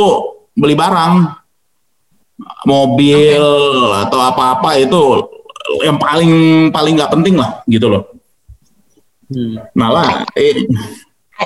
[0.54, 1.14] beli barang
[2.66, 4.02] mobil okay.
[4.06, 5.00] atau apa-apa itu
[5.84, 6.32] yang paling
[6.72, 8.04] paling nggak penting lah gitu loh.
[9.28, 9.60] Hmm.
[9.76, 10.64] Malah eh,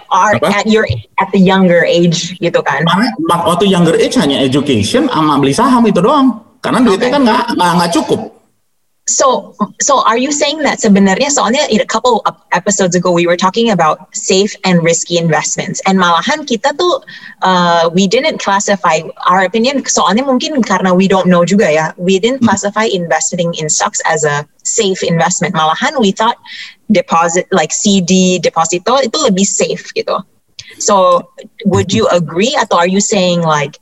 [0.09, 0.89] Are at your
[1.21, 2.81] at the younger age gitu kan?
[3.29, 6.41] Waktu younger age hanya education sama beli saham itu doang.
[6.65, 7.17] Karena duitnya okay.
[7.19, 8.21] kan nggak nggak cukup.
[9.13, 13.27] So, so are you saying that sebenarnya soalnya in a couple of episodes ago we
[13.29, 17.05] were talking about safe and risky investments and malahan kita tuh
[17.45, 22.17] uh, we didn't classify our opinion soalnya mungkin karena we don't know juga ya we
[22.17, 22.49] didn't hmm.
[22.49, 26.41] classify investing in stocks as a safe investment malahan we thought
[26.89, 30.25] deposit like CD deposito itu lebih safe gitu.
[30.81, 31.29] So
[31.69, 33.77] would you agree atau are you saying like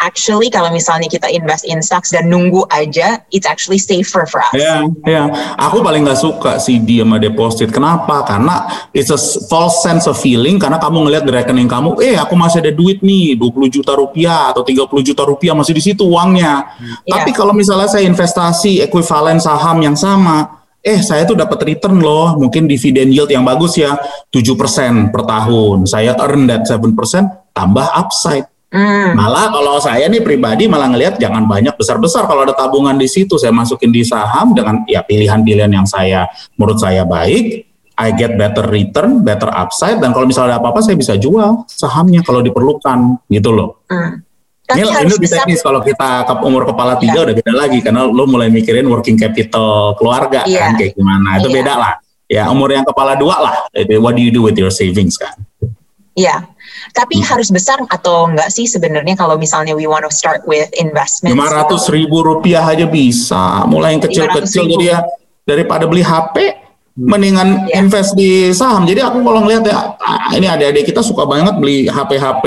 [0.00, 4.54] actually kalau misalnya kita invest in stocks dan nunggu aja, it's actually safer for us.
[4.56, 5.24] Ya, ya.
[5.56, 7.72] Aku paling nggak suka CD sama deposit.
[7.72, 8.24] Kenapa?
[8.24, 12.34] Karena it's a false sense of feeling karena kamu ngelihat di rekening kamu, eh aku
[12.36, 16.76] masih ada duit nih 20 juta rupiah atau 30 juta rupiah masih di situ uangnya.
[17.04, 17.20] Yeah.
[17.20, 22.38] Tapi kalau misalnya saya investasi ekuivalen saham yang sama, eh saya tuh dapat return loh,
[22.38, 23.98] mungkin dividen yield yang bagus ya,
[24.30, 25.82] 7% per tahun.
[25.88, 26.94] Saya earn that 7%
[27.50, 29.14] tambah upside Hmm.
[29.14, 33.38] Malah kalau saya nih pribadi malah ngelihat jangan banyak besar-besar kalau ada tabungan di situ
[33.38, 36.26] saya masukin di saham dengan ya pilihan-pilihan yang saya
[36.58, 37.62] menurut saya baik,
[37.94, 42.26] I get better return, better upside dan kalau misalnya ada apa-apa saya bisa jual sahamnya
[42.26, 43.86] kalau diperlukan gitu loh.
[43.86, 44.26] Hmm.
[44.66, 47.26] Tapi ini, ini lebih teknis kalau kita ke umur kepala tiga yeah.
[47.30, 50.66] udah beda lagi karena lo mulai mikirin working capital keluarga yeah.
[50.66, 51.56] kan kayak gimana itu yeah.
[51.62, 51.92] beda lah.
[52.26, 53.54] Ya umur yang kepala dua lah,
[54.02, 55.30] what do you do with your savings kan?
[56.18, 56.48] Iya,
[56.92, 57.26] tapi hmm.
[57.26, 61.34] harus besar atau enggak sih sebenarnya kalau misalnya we want to start with investment?
[61.34, 64.98] Lima ratus ribu rupiah aja bisa, mulai yang kecil-kecil jadi ya
[65.46, 67.06] daripada beli HP, hmm.
[67.06, 67.80] mendingan yeah.
[67.80, 68.84] invest di saham.
[68.84, 72.44] Jadi aku kalau ngeliat ya, ah, ini adik-adik kita suka banget beli HP-HP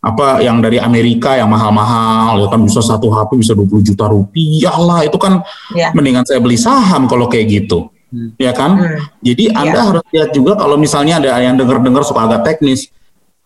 [0.00, 4.72] apa yang dari Amerika yang mahal-mahal ya kan bisa satu HP bisa 20 juta rupiah
[4.80, 5.44] lah itu kan
[5.76, 5.92] yeah.
[5.92, 8.36] mendingan saya beli saham kalau kayak gitu hmm.
[8.40, 8.80] ya kan?
[8.80, 9.00] Hmm.
[9.20, 9.84] Jadi Anda yeah.
[9.86, 12.88] harus lihat juga kalau misalnya ada yang dengar-dengar suka agak teknis,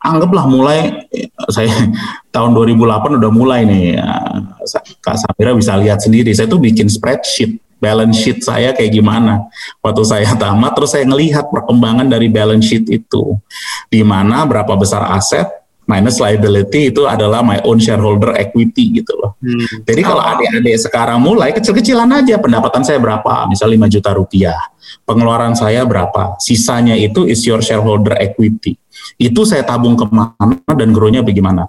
[0.04, 1.08] anggaplah mulai
[1.48, 1.72] saya
[2.34, 4.08] tahun 2008 udah mulai nih ya,
[5.00, 6.30] Kak Samira bisa lihat sendiri.
[6.36, 9.44] Saya tuh bikin spreadsheet balance sheet saya kayak gimana
[9.84, 13.36] waktu saya tamat terus saya ngelihat perkembangan dari balance sheet itu
[13.92, 15.44] di mana berapa besar aset
[15.84, 19.36] minus liability itu adalah my own shareholder equity gitu loh.
[19.40, 19.84] Hmm.
[19.84, 20.32] Jadi kalau oh.
[20.36, 24.58] adik-adik sekarang mulai kecil-kecilan aja pendapatan saya berapa, misal 5 juta rupiah,
[25.04, 28.80] pengeluaran saya berapa, sisanya itu is your shareholder equity.
[29.20, 31.68] Itu saya tabung ke mana dan grow-nya bagaimana.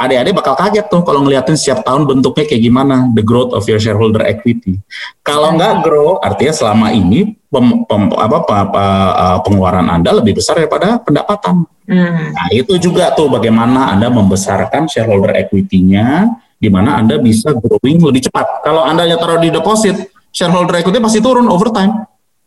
[0.00, 3.78] Adik-adik bakal kaget tuh kalau ngeliatin setiap tahun bentuknya kayak gimana, the growth of your
[3.78, 4.80] shareholder equity.
[5.20, 10.40] Kalau nggak grow, artinya selama ini pem, pem, apa, apa, apa, uh, pengeluaran Anda lebih
[10.40, 11.75] besar daripada pendapatan.
[11.86, 12.34] Hmm.
[12.34, 18.26] Nah itu juga tuh bagaimana Anda membesarkan shareholder equity-nya, di mana Anda bisa growing lebih
[18.26, 18.66] cepat.
[18.66, 22.04] Kalau Anda taruh di deposit, shareholder equity pasti turun over time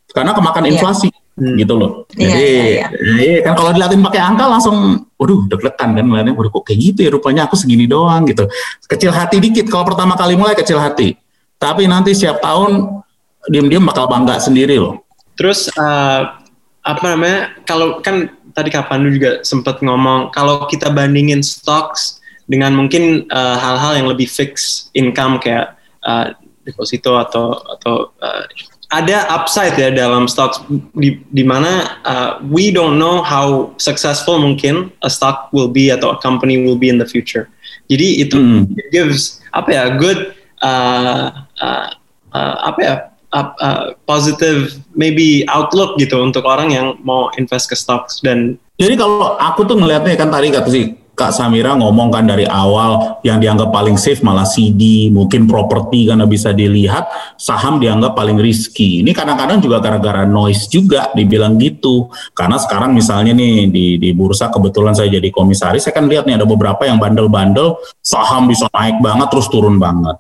[0.10, 0.72] karena kemakan yeah.
[0.74, 1.56] inflasi hmm.
[1.62, 1.92] gitu loh.
[2.18, 3.42] Iya, Jadi, yeah, yeah, yeah.
[3.46, 7.10] kan kalau dilihatin pakai angka langsung, waduh deg-degan kan, ngeliatnya, waduh kok kayak gitu ya
[7.14, 8.50] rupanya aku segini doang gitu.
[8.90, 11.14] Kecil hati dikit kalau pertama kali mulai kecil hati,
[11.62, 13.02] tapi nanti setiap tahun
[13.48, 15.06] diam-diam bakal bangga sendiri loh.
[15.38, 16.36] Terus uh,
[16.82, 17.54] apa namanya?
[17.64, 22.20] Kalau kan tadi Kak Pandu juga sempat ngomong kalau kita bandingin stocks
[22.52, 26.36] dengan mungkin uh, hal-hal uh, yang lebih fix income kayak uh,
[26.68, 28.44] deposito atau atau uh,
[28.90, 30.58] ada upside ya dalam stocks
[30.98, 36.14] di, di mana uh, we don't know how successful mungkin a stock will be atau
[36.14, 37.46] a company will be in the future.
[37.86, 38.66] Jadi itu mm.
[38.90, 40.34] gives apa ya good
[40.66, 41.88] uh, uh,
[42.34, 42.96] uh, apa ya
[43.34, 49.36] uh, positive maybe outlook gitu untuk orang yang mau invest ke stocks dan jadi kalau
[49.38, 50.86] aku tuh ngelihatnya kan tadi kata sih
[51.20, 56.24] Kak Samira ngomong kan dari awal yang dianggap paling safe malah CD, mungkin properti karena
[56.24, 59.04] bisa dilihat, saham dianggap paling risky.
[59.04, 62.08] Ini kadang-kadang juga gara-gara noise juga dibilang gitu.
[62.32, 66.40] Karena sekarang misalnya nih di, di bursa kebetulan saya jadi komisaris, saya kan lihat nih
[66.40, 70.16] ada beberapa yang bandel-bandel, saham bisa naik banget terus turun banget.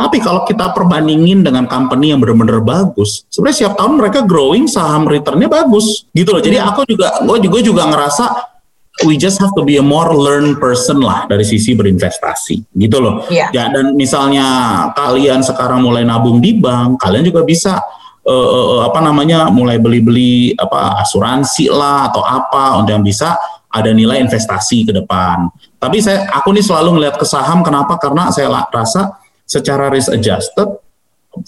[0.00, 5.04] Tapi kalau kita perbandingin dengan company yang benar-benar bagus, sebenarnya setiap tahun mereka growing saham
[5.04, 6.40] returnnya bagus gitu loh.
[6.40, 6.68] Jadi hmm.
[6.72, 8.24] aku juga, gue juga juga ngerasa
[9.04, 13.28] we just have to be a more learn person lah dari sisi berinvestasi gitu loh.
[13.28, 13.52] Yeah.
[13.52, 14.46] Ya dan misalnya
[14.96, 17.80] kalian sekarang mulai nabung di bank, kalian juga bisa
[18.24, 23.36] uh, uh, apa namanya mulai beli-beli apa asuransi lah atau apa untuk yang bisa
[23.70, 25.48] ada nilai investasi ke depan.
[25.80, 27.96] Tapi saya aku nih selalu melihat ke saham kenapa?
[27.96, 29.19] Karena saya rasa
[29.50, 30.78] secara risk adjusted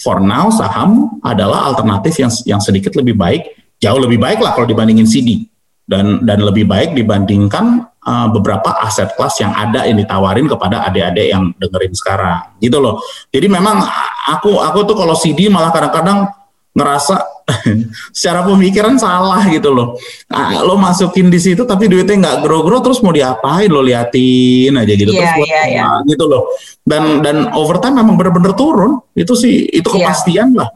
[0.02, 4.66] for now saham adalah alternatif yang yang sedikit lebih baik, jauh lebih baik lah kalau
[4.66, 5.46] dibandingin CD
[5.86, 11.30] dan dan lebih baik dibandingkan uh, beberapa aset kelas yang ada yang ditawarin kepada adik-adik
[11.30, 12.98] yang dengerin sekarang gitu loh.
[13.30, 13.78] Jadi memang
[14.26, 16.26] aku aku tuh kalau CD malah kadang-kadang
[16.74, 17.41] ngerasa
[18.16, 19.98] secara pemikiran salah gitu loh.
[20.28, 24.92] Nah, lo masukin di situ tapi duitnya nggak grow-grow terus mau diapain lo liatin aja
[24.92, 25.96] gitu yeah, terus yeah, yeah.
[26.08, 26.48] gitu loh.
[26.82, 29.00] Dan dan overtime memang bener-bener turun.
[29.12, 30.10] Itu sih itu iya.
[30.10, 30.60] kepastian yeah.
[30.64, 30.68] lah.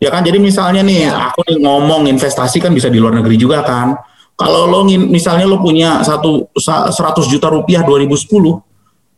[0.00, 1.28] Ya kan jadi misalnya nih yeah.
[1.32, 3.96] aku nih ngomong investasi kan bisa di luar negeri juga kan.
[4.40, 6.96] Kalau lo misalnya lo punya satu 100
[7.28, 8.24] juta rupiah 2010,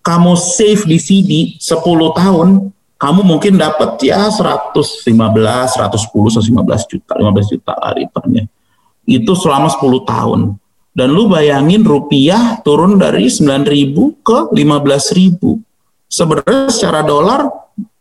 [0.03, 1.79] kamu save di CD 10
[2.19, 8.47] tahun, kamu mungkin dapat ya 115, 110, 115 juta, 15 juta lah returnnya.
[9.03, 10.41] Itu selama 10 tahun.
[10.95, 15.35] Dan lu bayangin rupiah turun dari 9.000 ke 15.000.
[16.07, 17.51] Sebenarnya secara dolar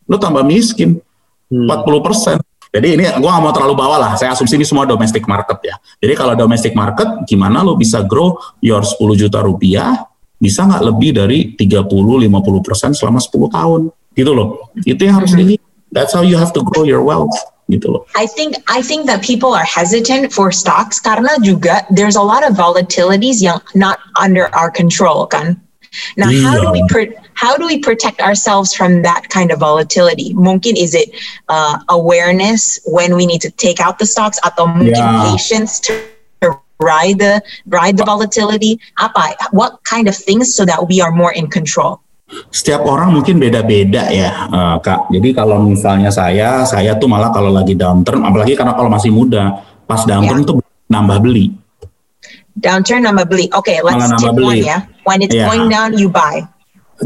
[0.06, 1.02] lu tambah miskin
[1.50, 1.66] hmm.
[1.66, 2.38] 40 persen.
[2.70, 4.12] Jadi ini gue gak mau terlalu bawah lah.
[4.14, 5.74] Saya asumsi ini semua domestic market ya.
[5.98, 11.10] Jadi kalau domestic market, gimana lo bisa grow your 10 juta rupiah, bisa nggak lebih
[11.10, 13.82] dari 30-50 persen selama 10 tahun.
[14.16, 14.72] Gitu loh.
[14.84, 15.32] Itu yang harus.
[15.92, 17.36] That's how you have to grow your wealth.
[17.70, 18.04] Gitu loh.
[18.18, 22.44] I think I think that people are hesitant for stocks karena juga there's a lot
[22.44, 25.56] of volatilities yang not under our control kan.
[26.16, 26.82] Now, how do we
[27.34, 30.32] how do we protect ourselves from that kind of volatility?
[30.34, 31.12] Mungkin is it
[31.48, 35.28] uh, awareness when we need to take out the stocks atau mungkin yeah.
[35.32, 36.00] patience to
[36.80, 38.80] ride the ride the volatility?
[38.98, 39.36] Apa?
[39.52, 42.00] What kind of things so that we are more in control?
[42.48, 45.12] Setiap orang mungkin beda-beda ya, uh, Kak.
[45.12, 49.60] Jadi kalau misalnya saya, saya tuh malah kalau lagi downturn, apalagi karena kalau masih muda,
[49.84, 50.48] pas downturn yeah.
[50.48, 50.56] tuh
[50.88, 51.52] nambah beli.
[52.56, 53.52] Downturn nambah beli.
[53.52, 54.64] Oke, okay, let's tip beli.
[54.64, 54.78] one ya.
[55.04, 55.48] When it's yeah.
[55.48, 56.44] going down, you buy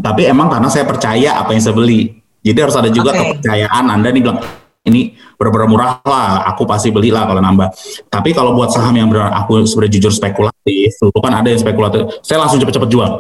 [0.01, 2.21] tapi emang karena saya percaya apa yang saya beli.
[2.47, 3.37] Jadi harus ada juga okay.
[3.37, 4.39] kepercayaan Anda nih bilang
[4.87, 7.75] ini benar-benar murah lah, aku pasti beli lah kalau nambah.
[8.07, 12.23] Tapi kalau buat saham yang benar aku sebenarnya jujur spekulatif, itu kan ada yang spekulatif,
[12.23, 13.11] saya langsung cepet-cepet jual.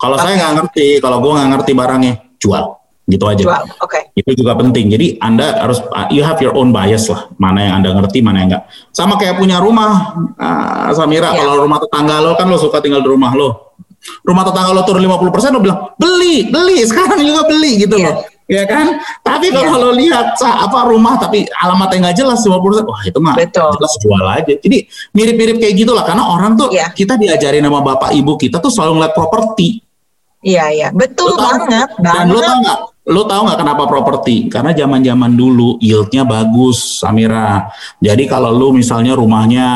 [0.00, 0.24] Kalau okay.
[0.24, 2.64] saya nggak ngerti, kalau gue nggak ngerti barangnya, jual
[3.10, 3.42] gitu aja.
[3.42, 3.90] Jual, oke.
[3.90, 4.02] Okay.
[4.16, 4.86] Itu juga penting.
[4.88, 5.82] Jadi Anda harus
[6.14, 8.64] you have your own bias lah, mana yang Anda ngerti, mana yang enggak.
[8.94, 11.44] Sama kayak punya rumah, uh, Samira, yeah.
[11.44, 13.70] kalau rumah tetangga lo kan lo suka tinggal di rumah lo
[14.24, 18.16] rumah tetangga lo turun 50 persen lo bilang beli beli sekarang juga beli gitu yeah.
[18.16, 19.84] loh ya kan tapi kalau yeah.
[19.86, 23.70] lo lihat apa rumah tapi alamatnya nggak jelas 50 persen wah itu mah Betul.
[23.76, 24.78] jelas jual aja jadi
[25.14, 26.90] mirip-mirip kayak gitulah karena orang tuh yeah.
[26.90, 29.84] kita diajarin sama bapak ibu kita tuh selalu ngeliat properti
[30.40, 32.00] Iya iya betul banget.
[32.00, 32.78] Dan lo tau nggak?
[33.12, 34.48] Lo tau nggak kenapa properti?
[34.48, 37.68] Karena zaman zaman dulu yieldnya bagus, Samira.
[38.00, 39.66] Jadi kalau lo misalnya rumahnya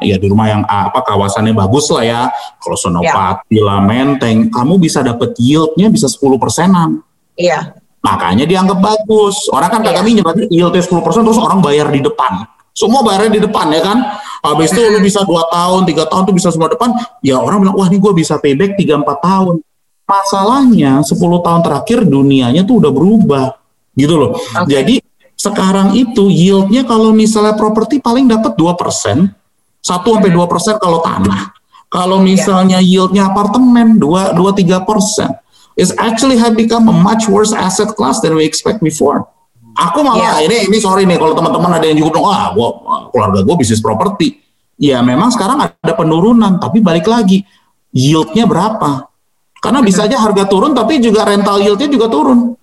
[0.00, 2.22] ya di rumah yang apa kawasannya bagus lah ya.
[2.56, 3.68] Kalau Sonopati ya.
[3.68, 7.04] lah, Menteng, kamu bisa dapet yieldnya bisa 10 persenan.
[7.36, 7.76] Iya.
[8.00, 9.36] Makanya dianggap bagus.
[9.52, 12.48] Orang kan kagak minjem, yieldnya 10 persen terus orang bayar di depan.
[12.72, 13.98] Semua bayarnya di depan ya kan.
[14.40, 16.94] Habis itu lu bisa dua tahun, tiga tahun tuh bisa semua depan.
[17.20, 19.60] Ya orang bilang, wah ini gue bisa payback 3-4 tahun
[20.08, 23.46] Masalahnya 10 tahun terakhir dunianya tuh udah berubah
[23.92, 24.30] gitu loh.
[24.40, 24.80] Okay.
[24.80, 24.94] Jadi
[25.36, 29.28] sekarang itu yieldnya kalau misalnya properti paling dapat 2 persen,
[29.84, 31.52] 1 sampai 2 persen kalau tanah.
[31.92, 35.28] Kalau misalnya yieldnya apartemen 2 2 3 persen.
[35.78, 39.28] It's actually have become a much worse asset class than we expect before.
[39.78, 40.50] Aku malah yeah.
[40.50, 42.68] ini ini sorry nih kalau teman-teman ada yang juga bilang ah gua
[43.14, 44.42] keluarga gue bisnis properti.
[44.74, 47.46] Ya memang sekarang ada penurunan tapi balik lagi
[47.94, 49.06] yieldnya berapa?
[49.58, 52.54] Karena bisa aja harga turun tapi juga rental yieldnya juga turun.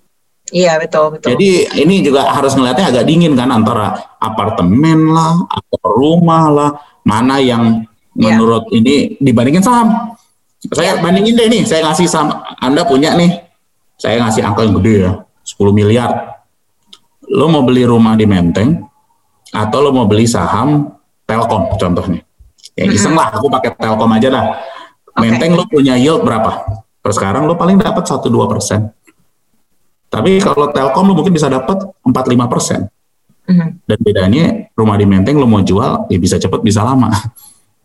[0.53, 1.33] Iya betul betul.
[1.33, 6.69] Jadi ini juga harus ngelihatnya agak dingin kan antara apartemen lah atau rumah lah
[7.01, 7.81] mana yang
[8.13, 8.37] iya.
[8.37, 10.13] menurut ini dibandingin saham.
[10.69, 11.01] Saya ya.
[11.01, 13.37] bandingin deh nih, saya ngasih saham Anda punya nih,
[14.01, 15.11] saya ngasih angka yang gede ya,
[15.45, 16.09] 10 miliar.
[17.29, 18.81] Lo mau beli rumah di Menteng
[19.53, 20.89] atau lo mau beli saham
[21.25, 22.21] Telkom contohnya.
[22.77, 24.45] Ya iseng lah, aku pakai Telkom aja dah.
[25.21, 25.59] Menteng okay.
[25.61, 26.84] lo punya yield berapa?
[27.05, 28.89] Terus sekarang lo paling dapat 1-2 persen.
[30.09, 32.89] Tapi kalau Telkom lo mungkin bisa dapat 4-5 persen.
[33.45, 33.69] Mm-hmm.
[33.85, 37.13] Dan bedanya rumah di Menteng lo mau jual ya bisa cepat bisa lama.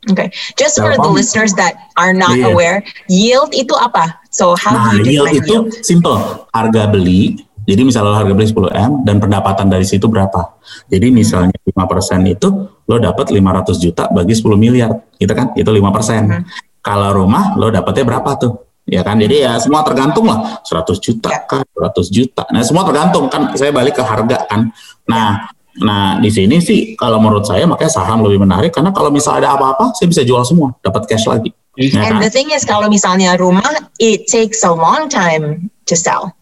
[0.09, 2.48] Okay, just Telkom, for the listeners that are not yeah.
[2.48, 2.80] aware,
[3.12, 4.16] yield itu apa?
[4.33, 5.68] So how nah, do you yield itu yield?
[5.85, 6.16] simple,
[6.56, 7.44] harga beli.
[7.68, 10.56] Jadi misalnya harga beli 10 m dan pendapatan dari situ berapa?
[10.88, 11.76] Jadi misalnya mm-hmm.
[11.76, 15.52] lima persen itu lo dapat 500 juta bagi 10 miliar, gitu kan?
[15.52, 16.24] Itu lima persen.
[16.24, 16.80] Mm-hmm.
[16.80, 18.69] Kalau rumah lo dapatnya berapa tuh?
[18.87, 19.16] Ya kan?
[19.21, 20.61] Jadi ya semua tergantung lah.
[20.64, 21.40] 100 juta ya.
[21.45, 22.45] kan 100 juta.
[22.53, 23.27] Nah semua tergantung.
[23.29, 24.71] Kan saya balik ke harga kan.
[25.09, 28.71] Nah nah di sini sih kalau menurut saya makanya saham lebih menarik.
[28.71, 30.73] Karena kalau misalnya ada apa-apa saya bisa jual semua.
[30.81, 31.53] Dapat cash lagi.
[31.79, 32.21] Ya and kan?
[32.21, 33.64] the thing is kalau misalnya rumah
[34.03, 36.35] it takes a long time to sell.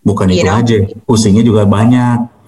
[0.00, 0.58] Bukan you itu know?
[0.58, 0.76] aja.
[1.04, 2.40] Pusingnya juga banyak.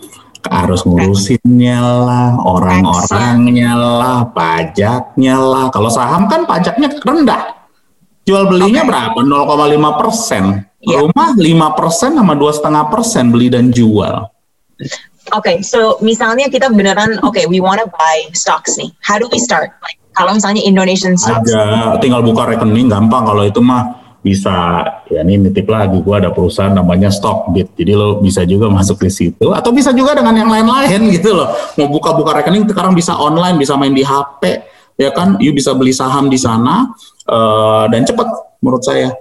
[0.43, 5.71] Harus ngurusinnya lah, orang-orangnya lah, pajaknya lah.
[5.71, 7.62] Kalau saham kan pajaknya rendah.
[8.23, 8.91] Jual belinya okay.
[8.91, 9.19] berapa?
[9.19, 10.45] 0,5 persen.
[10.83, 11.07] Yeah.
[11.07, 14.31] Rumah 5 persen sama dua setengah persen beli dan jual.
[15.31, 18.91] Oke, okay, so misalnya kita beneran, oke, okay, we wanna buy stocks nih.
[19.07, 19.71] How do we start?
[19.79, 21.47] Like, kalau misalnya Indonesian stocks.
[21.47, 23.23] Ada, tinggal buka rekening gampang.
[23.25, 25.99] Kalau itu mah bisa, ya ini nitip lagi.
[26.03, 27.75] Gue ada perusahaan namanya Stockbit.
[27.79, 29.55] Jadi lo bisa juga masuk di situ.
[29.55, 31.49] Atau bisa juga dengan yang lain-lain gitu loh.
[31.79, 34.72] Mau buka-buka rekening sekarang bisa online, bisa main di HP.
[35.01, 36.93] Ya kan, you bisa beli saham di sana
[37.27, 38.29] uh, dan cepat
[38.61, 39.13] menurut saya.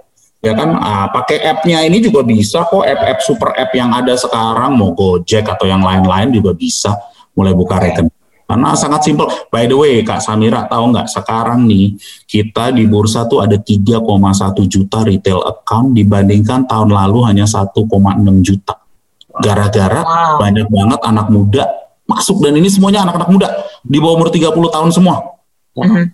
[0.42, 0.74] Ya kan?
[0.74, 2.82] Ah, pakai app-nya ini juga bisa kok.
[2.82, 6.98] App-app super app yang ada sekarang mau Gojek atau yang lain-lain juga bisa
[7.38, 8.10] mulai buka rekening.
[8.42, 9.30] Karena sangat simpel.
[9.48, 11.08] By the way, Kak Samira tahu nggak?
[11.08, 11.96] Sekarang nih
[12.28, 14.04] kita di bursa tuh ada 3,1
[14.68, 17.80] juta retail account dibandingkan tahun lalu hanya 1,6
[18.44, 18.76] juta.
[19.40, 20.36] Gara-gara wow.
[20.36, 21.64] banyak banget anak muda
[22.04, 22.44] masuk.
[22.44, 23.48] Dan ini semuanya anak-anak muda.
[23.80, 25.31] Di bawah umur 30 tahun semua.
[25.76, 26.06] Mm.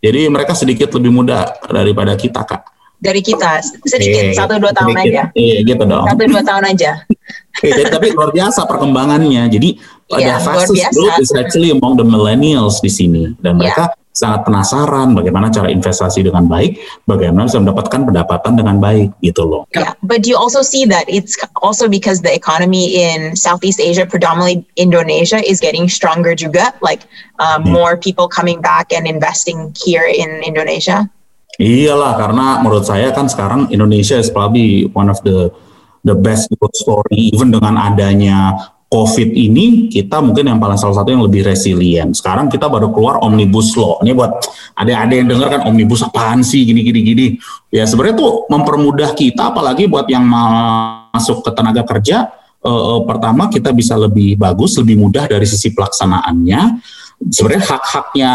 [0.00, 5.08] Jadi mereka sedikit lebih muda daripada kita, Kak dari kita sedikit satu dua tahun sedikit.
[5.08, 5.22] aja.
[5.32, 6.04] Iya gitu dong.
[6.04, 6.90] Satu dua tahun aja.
[7.64, 9.48] eh, tapi luar biasa perkembangannya.
[9.48, 9.80] Jadi
[10.12, 13.58] yeah, ada fastest growth is actually among the millennials di sini dan iya.
[13.58, 13.99] mereka yeah.
[14.10, 19.62] Sangat penasaran bagaimana cara investasi dengan baik, bagaimana bisa mendapatkan pendapatan dengan baik gitu loh.
[19.70, 24.66] Yeah, but you also see that it's also because the economy in Southeast Asia, predominantly
[24.74, 26.74] Indonesia, is getting stronger juga.
[26.82, 27.06] Like
[27.38, 27.70] uh, hmm.
[27.70, 31.06] more people coming back and investing here in Indonesia.
[31.60, 35.52] Iyalah karena menurut saya kan sekarang Indonesia is probably one of the
[36.08, 38.56] the best growth story even dengan adanya
[38.90, 42.10] COVID ini kita mungkin yang paling salah satu yang lebih resilient.
[42.18, 44.02] Sekarang kita baru keluar omnibus law.
[44.02, 44.42] Ini buat
[44.74, 47.26] ada-ada yang dengar kan omnibus apaan sih gini-gini gini.
[47.70, 52.34] Ya sebenarnya tuh mempermudah kita apalagi buat yang masuk ke tenaga kerja.
[52.60, 56.82] Uh, uh, pertama kita bisa lebih bagus, lebih mudah dari sisi pelaksanaannya.
[57.30, 58.32] Sebenarnya hak-haknya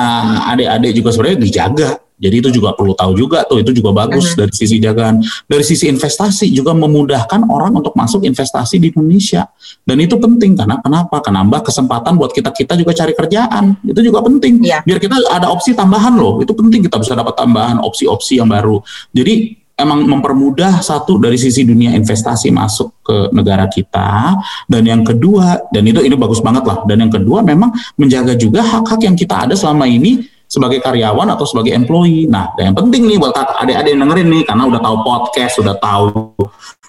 [0.55, 4.29] adik-adik juga sebenarnya dijaga jadi itu juga perlu tahu juga tuh, itu juga bagus uh
[4.31, 4.39] -huh.
[4.47, 5.19] dari sisi jagaan.
[5.51, 9.51] Dari sisi investasi juga memudahkan orang untuk masuk investasi di Indonesia.
[9.83, 11.19] Dan itu penting karena kenapa?
[11.19, 13.75] Karena nambah kesempatan buat kita-kita juga cari kerjaan.
[13.83, 14.63] Itu juga penting.
[14.63, 14.79] Yeah.
[14.87, 16.39] Biar kita ada opsi tambahan loh.
[16.39, 18.79] Itu penting kita bisa dapat tambahan opsi-opsi yang baru.
[19.11, 24.39] Jadi emang mempermudah satu dari sisi dunia investasi masuk ke negara kita
[24.71, 28.63] dan yang kedua dan itu ini bagus banget lah dan yang kedua memang menjaga juga
[28.63, 30.23] hak-hak yang kita ada selama ini
[30.55, 32.31] sebagai karyawan atau sebagai employee.
[32.31, 36.07] Nah, yang penting nih buat adik-adik yang dengerin nih, karena udah tahu podcast, udah tahu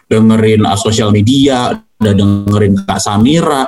[0.07, 3.67] dengerin uh, sosial media, udah dengerin Kak Samira,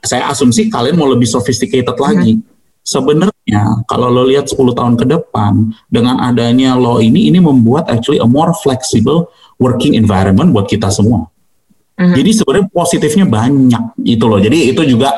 [0.00, 2.40] saya asumsi kalian mau lebih sophisticated lagi.
[2.40, 2.44] Hmm.
[2.86, 8.22] Sebenarnya kalau lo lihat 10 tahun ke depan dengan adanya lo ini ini membuat actually
[8.22, 9.26] a more flexible
[9.58, 11.26] working environment buat kita semua.
[11.96, 12.14] Mm-hmm.
[12.14, 14.36] Jadi sebenarnya positifnya banyak itu loh.
[14.36, 15.16] Jadi itu juga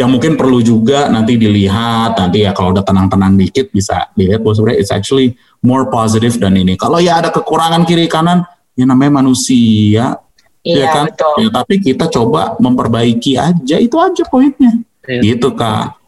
[0.00, 4.56] yang mungkin perlu juga nanti dilihat nanti ya kalau udah tenang-tenang dikit bisa dilihat bahwa
[4.56, 6.80] sebenarnya it's actually more positive dan ini.
[6.80, 10.16] Kalau ya ada kekurangan kiri kanan ya namanya manusia
[10.64, 11.04] ya iya, ya kan.
[11.12, 11.36] Betul.
[11.36, 14.80] Ya, tapi kita coba memperbaiki aja itu aja poinnya.
[15.04, 15.20] Iya.
[15.36, 16.00] Gitu kak.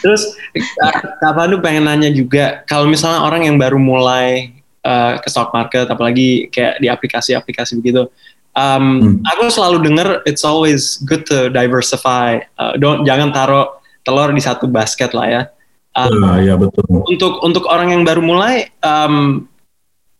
[0.00, 0.32] Terus
[1.20, 5.84] Kak Pandu pengen nanya juga kalau misalnya orang yang baru mulai uh, ke stock market
[5.84, 8.08] apalagi kayak di aplikasi-aplikasi begitu
[8.58, 9.14] Um, hmm.
[9.38, 12.42] Aku selalu dengar it's always good to diversify.
[12.58, 15.42] Uh, don't jangan taruh telur di satu basket lah ya.
[15.94, 16.82] Um, uh, ya betul.
[17.06, 19.46] Untuk untuk orang yang baru mulai, um,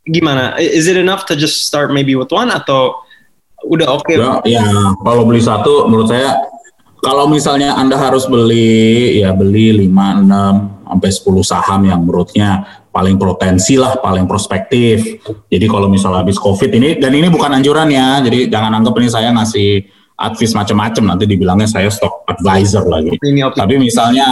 [0.07, 0.55] gimana?
[0.63, 3.03] Is it enough to just start maybe with one atau
[3.67, 4.07] udah oke?
[4.07, 4.23] Okay?
[4.23, 4.67] Ya, ya
[5.03, 6.39] kalau beli satu, menurut saya
[7.03, 13.21] kalau misalnya anda harus beli ya beli 5, 6 sampai 10 saham yang menurutnya paling
[13.21, 15.21] potensi lah, paling prospektif.
[15.47, 19.09] Jadi kalau misalnya habis COVID ini, dan ini bukan anjuran ya, jadi jangan anggap ini
[19.13, 23.15] saya ngasih advice macam-macam nanti dibilangnya saya stock advisor lagi.
[23.55, 24.27] Tapi misalnya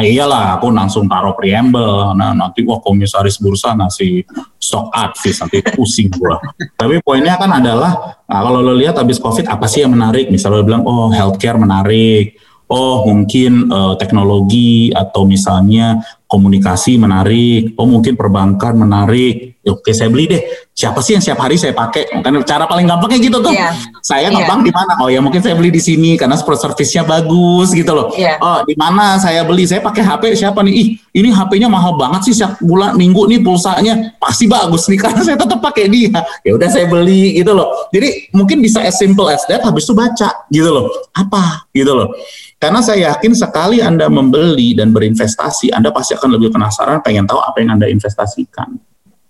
[0.00, 4.24] eh, iyalah aku langsung taruh preamble, nah nanti wah komisaris bursa ngasih
[4.56, 6.40] stock advice nanti pusing gua.
[6.80, 10.32] Tapi poinnya kan adalah nah, kalau lo lihat habis covid apa sih yang menarik?
[10.32, 17.88] Misalnya lo bilang oh healthcare menarik, oh mungkin uh, teknologi atau misalnya komunikasi menarik, oh
[17.88, 20.42] mungkin perbankan menarik, ya, oke saya beli deh.
[20.76, 22.20] Siapa sih yang setiap hari saya pakai?
[22.20, 23.50] Kan cara paling gampangnya gitu tuh.
[23.50, 23.72] Yeah.
[24.04, 24.60] Saya yeah.
[24.60, 24.92] di mana?
[25.00, 28.12] Oh ya mungkin saya beli di sini karena support service-nya bagus gitu loh.
[28.14, 28.36] Yeah.
[28.38, 29.64] Oh di mana saya beli?
[29.64, 30.72] Saya pakai HP siapa nih?
[30.76, 35.20] Ih ini HP-nya mahal banget sih setiap bulan minggu nih pulsanya pasti bagus nih karena
[35.24, 36.12] saya tetap pakai dia.
[36.44, 37.88] Ya udah saya beli gitu loh.
[37.90, 40.86] Jadi mungkin bisa as simple as that habis itu baca gitu loh.
[41.16, 42.14] Apa gitu loh.
[42.58, 47.38] Karena saya yakin sekali Anda membeli dan berinvestasi, Anda pasti akan lebih penasaran, pengen tahu
[47.38, 48.74] apa yang Anda investasikan.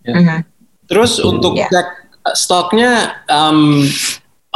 [0.00, 0.12] Ya.
[0.16, 0.40] Uh -huh.
[0.88, 1.28] Terus Betul.
[1.36, 1.68] untuk yeah.
[1.68, 1.88] cek
[2.24, 2.92] uh, stoknya,
[3.28, 3.84] um,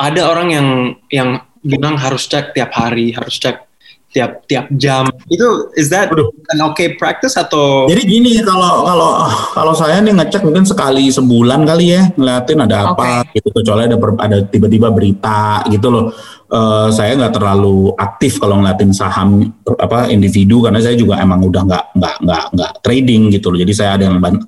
[0.01, 0.69] ada orang yang
[1.13, 1.29] yang
[1.61, 3.72] bilang harus cek tiap hari, harus cek
[4.13, 5.09] tiap tiap jam.
[5.27, 6.29] Itu is that Aduh.
[6.53, 7.89] an okay practice atau?
[7.89, 9.11] Jadi gini kalau kalau
[9.57, 13.41] kalau saya nih ngecek mungkin sekali sebulan kali ya ngeliatin ada apa okay.
[13.41, 16.13] gitu kecuali ada ada tiba-tiba berita gitu loh
[16.53, 19.49] uh, saya nggak terlalu aktif kalau ngeliatin saham
[19.81, 23.73] apa individu karena saya juga emang udah nggak nggak nggak nggak trading gitu loh jadi
[23.73, 24.45] saya ada yang bantu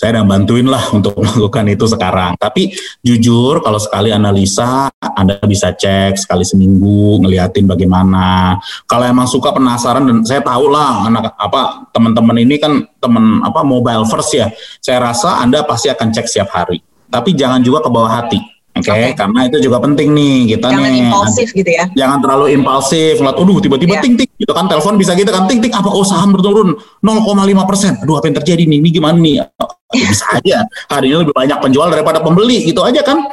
[0.00, 2.32] saya ada yang bantuin lah untuk melakukan itu sekarang.
[2.40, 2.72] Tapi
[3.04, 8.56] jujur kalau sekali analisa, Anda bisa cek sekali seminggu, ngeliatin bagaimana.
[8.88, 13.60] Kalau emang suka penasaran dan saya tahu lah anak apa teman-teman ini kan teman apa
[13.60, 14.48] mobile first ya.
[14.80, 16.80] Saya rasa Anda pasti akan cek setiap hari.
[17.12, 18.40] Tapi jangan juga ke bawah hati
[18.70, 19.12] Oke, okay?
[19.12, 19.18] okay.
[19.18, 21.02] karena itu juga penting nih kita jangan nih.
[21.02, 21.84] impulsif gitu ya.
[21.90, 24.04] Jangan terlalu impulsif, ngeliat, aduh tiba-tiba yeah.
[24.06, 27.66] ting ting, gitu kan telepon bisa gitu kan ting ting apa oh saham berturun 0,5
[27.66, 29.42] persen, aduh apa yang terjadi nih, ini gimana nih?
[29.90, 33.26] Bisa aja hari ini lebih banyak penjual daripada pembeli, gitu aja kan?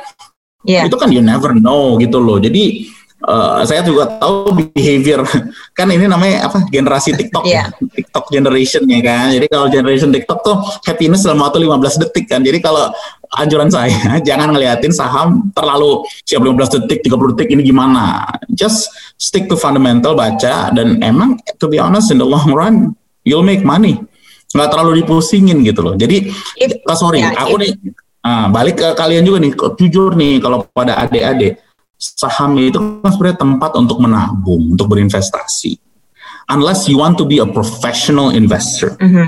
[0.65, 0.89] Yeah.
[0.89, 2.41] Itu kan you never know gitu loh.
[2.41, 2.89] Jadi
[3.25, 5.25] uh, saya juga tahu behavior
[5.77, 7.71] kan ini namanya apa generasi TikTok yeah.
[7.73, 10.55] ya TikTok generation ya kan jadi kalau generation TikTok tuh
[10.85, 12.91] happiness dalam waktu 15 detik kan jadi kalau
[13.39, 13.95] anjuran saya
[14.27, 20.13] jangan ngeliatin saham terlalu siap 15 detik 30 detik ini gimana just stick to fundamental
[20.13, 22.93] baca dan emang to be honest in the long run
[23.25, 23.97] you'll make money
[24.55, 27.75] nggak terlalu dipusingin gitu loh jadi if, oh, sorry yeah, aku nih
[28.27, 31.63] Nah, balik ke kalian juga nih, jujur nih kalau pada adik-adik,
[31.95, 35.79] saham itu kan sebenarnya tempat untuk menabung, untuk berinvestasi.
[36.51, 38.99] Unless you want to be a professional investor.
[38.99, 39.27] Mm -hmm.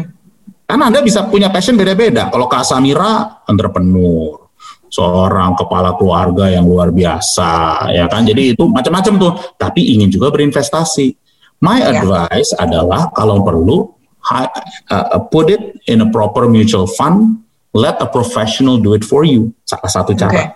[0.67, 2.28] Karena Anda bisa punya passion beda-beda.
[2.28, 4.51] Kalau Kak Samira, entrepreneur.
[4.89, 8.28] Seorang kepala keluarga yang luar biasa, ya kan?
[8.28, 9.34] Jadi itu macam-macam tuh.
[9.55, 11.15] Tapi ingin juga berinvestasi.
[11.63, 12.03] My yeah.
[12.03, 13.98] advice adalah kalau perlu,
[14.30, 17.41] uh, put it in a proper mutual fund,
[17.73, 19.51] let a professional do it for you.
[19.65, 20.32] Salah satu cara.
[20.34, 20.47] Okay.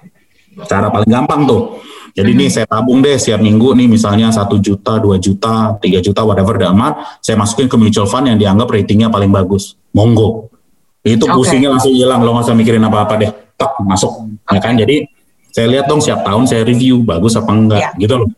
[0.70, 1.82] Cara paling gampang tuh
[2.14, 2.46] jadi mm -hmm.
[2.46, 6.62] nih saya tabung deh setiap minggu nih misalnya satu juta, dua juta, tiga juta, whatever
[6.62, 9.74] the amount, saya masukin ke mutual fund yang dianggap ratingnya paling bagus.
[9.98, 10.54] Monggo.
[11.02, 11.34] Itu okay.
[11.34, 13.32] pusingnya langsung hilang, lo nggak usah mikirin apa-apa deh.
[13.58, 14.56] Tok masuk, okay.
[14.56, 14.74] ya kan?
[14.78, 15.10] Jadi
[15.50, 17.94] saya lihat dong setiap tahun saya review bagus apa enggak, yeah.
[17.98, 18.30] gitu loh.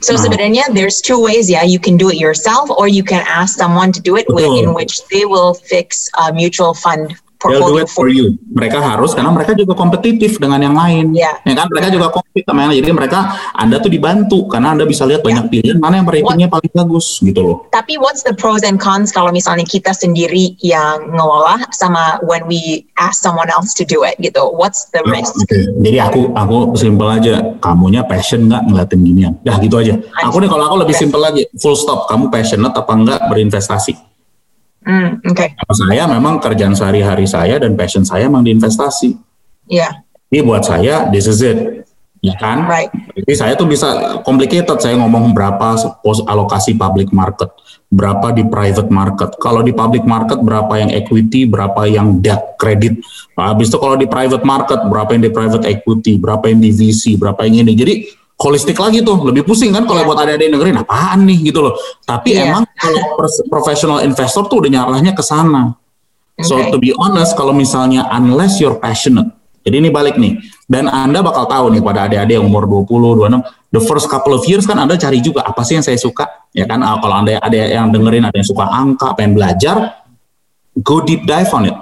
[0.00, 0.22] So nah.
[0.22, 3.90] sebenarnya there's two ways ya, you can do it yourself or you can ask someone
[3.92, 4.62] to do it Betul.
[4.62, 7.18] in which they will fix a mutual fund
[7.50, 8.34] They'll do it for you.
[8.52, 11.14] Mereka harus karena mereka juga kompetitif dengan yang lain.
[11.14, 11.38] Yeah.
[11.46, 12.80] Ya kan mereka juga kompetitif sama yang lain.
[12.84, 13.18] Jadi mereka
[13.54, 15.28] Anda tuh dibantu karena Anda bisa lihat yeah.
[15.28, 17.56] banyak pilihan mana yang ratingnya paling bagus gitu loh.
[17.70, 22.86] Tapi what's the pros and cons kalau misalnya kita sendiri yang ngelola sama when we
[22.96, 24.42] ask someone else to do it gitu.
[24.54, 25.34] What's the risk?
[25.44, 25.66] okay.
[25.82, 27.34] Jadi aku aku simpel aja.
[27.58, 29.32] Kamunya passion nggak ngeliatin ginian?
[29.42, 29.98] Dah gitu aja.
[30.24, 31.42] Aku nih kalau aku lebih simpel aja.
[31.58, 32.06] Full stop.
[32.06, 34.05] Kamu passionate apa enggak berinvestasi?
[34.86, 35.50] Mm, Oke.
[35.50, 35.74] Okay.
[35.74, 39.18] Saya memang kerjaan sehari-hari saya dan passion saya memang di investasi.
[39.66, 39.90] Iya.
[39.90, 39.92] Yeah.
[40.30, 41.86] Ini buat saya this is it.
[42.24, 42.66] Ya kan?
[42.66, 42.90] Right.
[43.14, 47.52] Jadi saya tuh bisa complicated saya ngomong berapa pos alokasi public market,
[47.86, 49.30] berapa di private market.
[49.38, 52.98] Kalau di public market berapa yang equity, berapa yang debt credit.
[53.38, 56.70] Nah, habis itu kalau di private market berapa yang di private equity, berapa yang di
[56.74, 57.72] VC, berapa yang ini.
[57.78, 57.94] Jadi
[58.36, 60.08] holistik lagi tuh lebih pusing kan kalau yeah.
[60.08, 61.38] buat ada-ada yang dengerin apaan nih?
[61.52, 61.74] gitu loh.
[62.04, 62.52] Tapi yeah.
[62.52, 63.16] emang kalau
[63.48, 65.76] professional investor tuh udah nyarahnya ke sana.
[66.36, 66.52] Okay.
[66.52, 69.24] so to be honest kalau misalnya unless you're passionate
[69.64, 70.36] jadi ini balik nih
[70.68, 74.44] dan anda bakal tahu nih pada adik-adik yang umur 20 26 the first couple of
[74.44, 76.84] years kan anda cari juga apa sih yang saya suka ya kan?
[76.84, 80.04] Ah, kalau anda ada yang dengerin ada yang suka angka pengen belajar
[80.76, 81.76] go deep dive on it.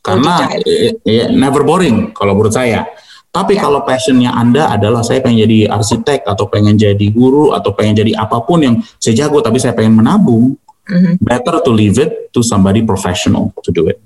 [0.00, 2.88] Karena eh, eh, never boring kalau menurut saya
[3.30, 3.62] tapi ya.
[3.62, 8.18] kalau passionnya Anda adalah saya pengen jadi arsitek atau pengen jadi guru atau pengen jadi
[8.18, 10.58] apa pun yang saya jago tapi saya pengen menabung,
[10.90, 11.14] mm-hmm.
[11.22, 14.02] better to leave it to somebody professional to do it.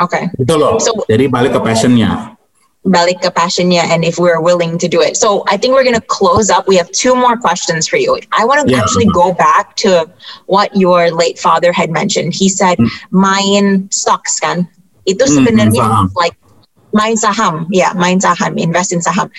[0.00, 0.16] Oke.
[0.16, 0.22] Okay.
[0.40, 0.80] Itu loh.
[0.80, 2.40] So, jadi balik ke passionnya.
[2.88, 5.20] Balik ke passionnya and if we're willing to do it.
[5.20, 6.64] So I think we're gonna close up.
[6.64, 8.16] We have two more questions for you.
[8.32, 8.80] I want to yeah.
[8.80, 10.08] actually go back to
[10.48, 12.32] what your late father had mentioned.
[12.32, 12.88] He said mm.
[13.12, 14.64] main stocks kan.
[15.04, 16.32] Itu sebenarnya mm, like
[16.98, 19.30] main saham, ya main saham, invest in saham.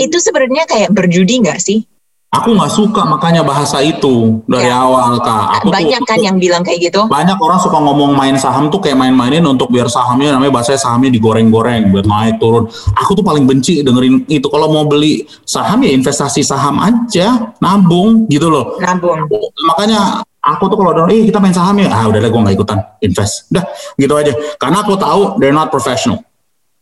[0.00, 1.84] Itu sebenarnya kayak berjudi nggak sih?
[2.26, 4.82] Aku nggak suka makanya bahasa itu dari ya.
[4.82, 5.62] awal kak.
[5.62, 7.06] Aku banyak tuh, kan yang bilang kayak gitu.
[7.06, 11.14] Banyak orang suka ngomong main saham tuh kayak main-mainin untuk biar sahamnya namanya bahasa sahamnya
[11.14, 12.66] digoreng-goreng buat naik turun.
[12.98, 14.42] Aku tuh paling benci dengerin itu.
[14.52, 18.76] Kalau mau beli saham ya investasi saham aja, nabung gitu loh.
[18.82, 19.30] Nabung.
[19.72, 22.78] Makanya aku tuh kalau denger, eh kita main saham ya, ah udahlah gue nggak ikutan
[23.00, 23.48] invest.
[23.54, 23.64] Udah
[23.96, 24.32] gitu aja.
[24.60, 26.20] Karena aku tahu they're not professional.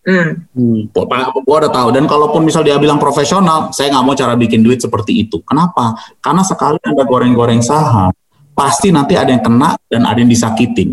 [0.04, 0.44] Hmm.
[0.52, 0.92] hmm.
[0.92, 1.88] Gue udah tahu.
[1.96, 5.40] Dan kalaupun misal dia bilang profesional, saya nggak mau cara bikin duit seperti itu.
[5.42, 5.96] Kenapa?
[6.20, 8.12] Karena sekali ada goreng-goreng saham,
[8.52, 10.92] pasti nanti ada yang kena dan ada yang disakitin.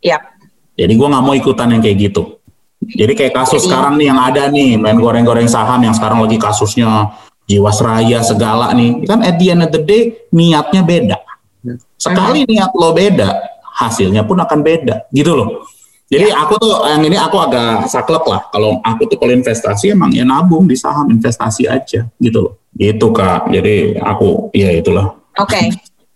[0.00, 0.22] Yep.
[0.78, 2.40] Jadi gue nggak mau ikutan yang kayak gitu.
[2.78, 6.38] Jadi kayak kasus Jadi, sekarang nih yang ada nih, main goreng-goreng saham yang sekarang lagi
[6.40, 7.12] kasusnya
[7.44, 9.04] Jiwasraya segala nih.
[9.04, 11.16] Kan at the end of the day niatnya beda.
[11.98, 12.48] Sekali hmm.
[12.54, 13.28] niat lo beda,
[13.76, 15.10] hasilnya pun akan beda.
[15.10, 15.66] Gitu loh.
[16.08, 16.40] Jadi ya.
[16.40, 18.40] aku tuh yang ini aku agak saklek lah.
[18.48, 22.54] Kalau aku tuh kalau investasi emang ya nabung di saham investasi aja gitu loh.
[22.72, 23.52] Gitu kak.
[23.52, 25.12] Jadi aku ya itulah.
[25.36, 25.52] Oke.
[25.52, 25.66] Okay.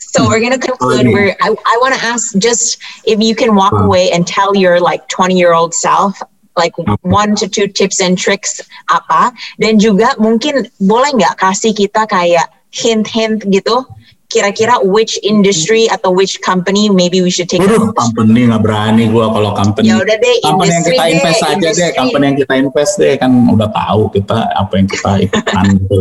[0.01, 1.13] So we're gonna conclude.
[1.13, 3.85] Where I I want to ask just if you can walk hmm.
[3.85, 6.17] away and tell your like 20 year old self
[6.57, 8.61] like one to two tips and tricks
[8.93, 13.85] apa dan juga mungkin boleh nggak kasih kita kayak hint-hint gitu
[14.33, 19.27] kira-kira which industry atau which company maybe we should take Aduh, company nggak berani gue
[19.29, 21.77] kalau company ya udah deh company yang kita invest deh, aja industry.
[21.85, 26.01] deh company yang kita invest deh kan udah tahu kita apa yang kita ikutan gitu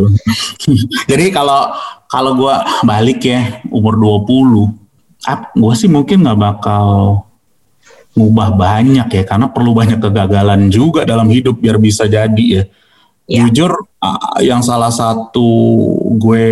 [1.04, 1.60] jadi kalau
[2.08, 2.54] kalau gue
[2.88, 4.80] balik ya umur 20
[5.52, 6.86] gue sih mungkin nggak bakal
[8.12, 12.64] ngubah banyak ya karena perlu banyak kegagalan juga dalam hidup biar bisa jadi ya.
[13.30, 13.48] Yeah.
[13.48, 13.88] Jujur
[14.42, 15.46] yang salah satu
[16.18, 16.44] gue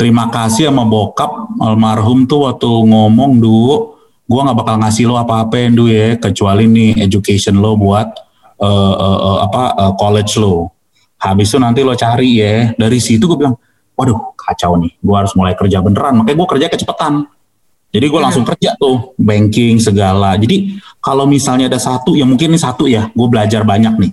[0.00, 1.28] terima kasih sama bokap
[1.60, 7.04] almarhum tuh waktu ngomong dulu gue nggak bakal ngasih lo apa-apa dulu ya kecuali nih
[7.04, 8.08] education lo buat
[8.56, 10.72] uh, uh, uh, apa uh, college lo.
[11.20, 12.72] Habis itu nanti lo cari ya.
[12.72, 13.58] Dari situ gue bilang,
[13.92, 16.22] waduh kacau nih, gue harus mulai kerja beneran.
[16.22, 17.28] Makanya gue kerja kecepatan
[17.90, 20.38] jadi gue langsung kerja tuh banking segala.
[20.38, 24.10] Jadi kalau misalnya ada satu, ya mungkin ini satu ya, gue belajar banyak nih.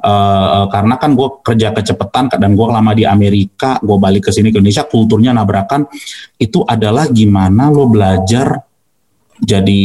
[0.00, 4.48] Uh, karena kan gue kerja kecepatan dan gue lama di Amerika, gue balik ke sini
[4.48, 5.84] ke Indonesia, kulturnya nabrakan.
[6.40, 8.64] Itu adalah gimana lo belajar
[9.40, 9.80] jadi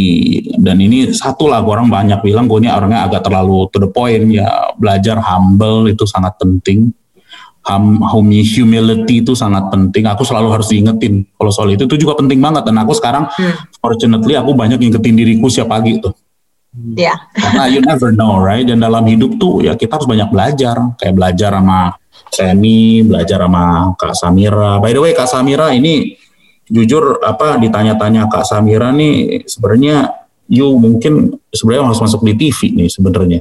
[0.59, 4.27] dan ini satu lah orang banyak bilang gue ini orangnya agak terlalu to the point
[4.27, 6.91] ya belajar humble itu sangat penting
[7.65, 10.05] hum, humility itu sangat penting.
[10.05, 12.63] Aku selalu harus diingetin kalau soal itu itu juga penting banget.
[12.69, 13.81] Dan aku sekarang hmm.
[13.81, 16.13] fortunately aku banyak ingetin diriku siap pagi tuh.
[16.95, 17.15] Ya.
[17.15, 17.17] Yeah.
[17.31, 18.67] Karena you never know, right?
[18.67, 20.75] Dan dalam hidup tuh ya kita harus banyak belajar.
[20.99, 21.95] Kayak belajar sama
[22.31, 24.83] Semi, belajar sama Kak Samira.
[24.83, 26.15] By the way, Kak Samira ini
[26.67, 32.89] jujur apa ditanya-tanya Kak Samira nih sebenarnya you mungkin sebenarnya harus masuk di TV nih
[32.89, 33.39] sebenarnya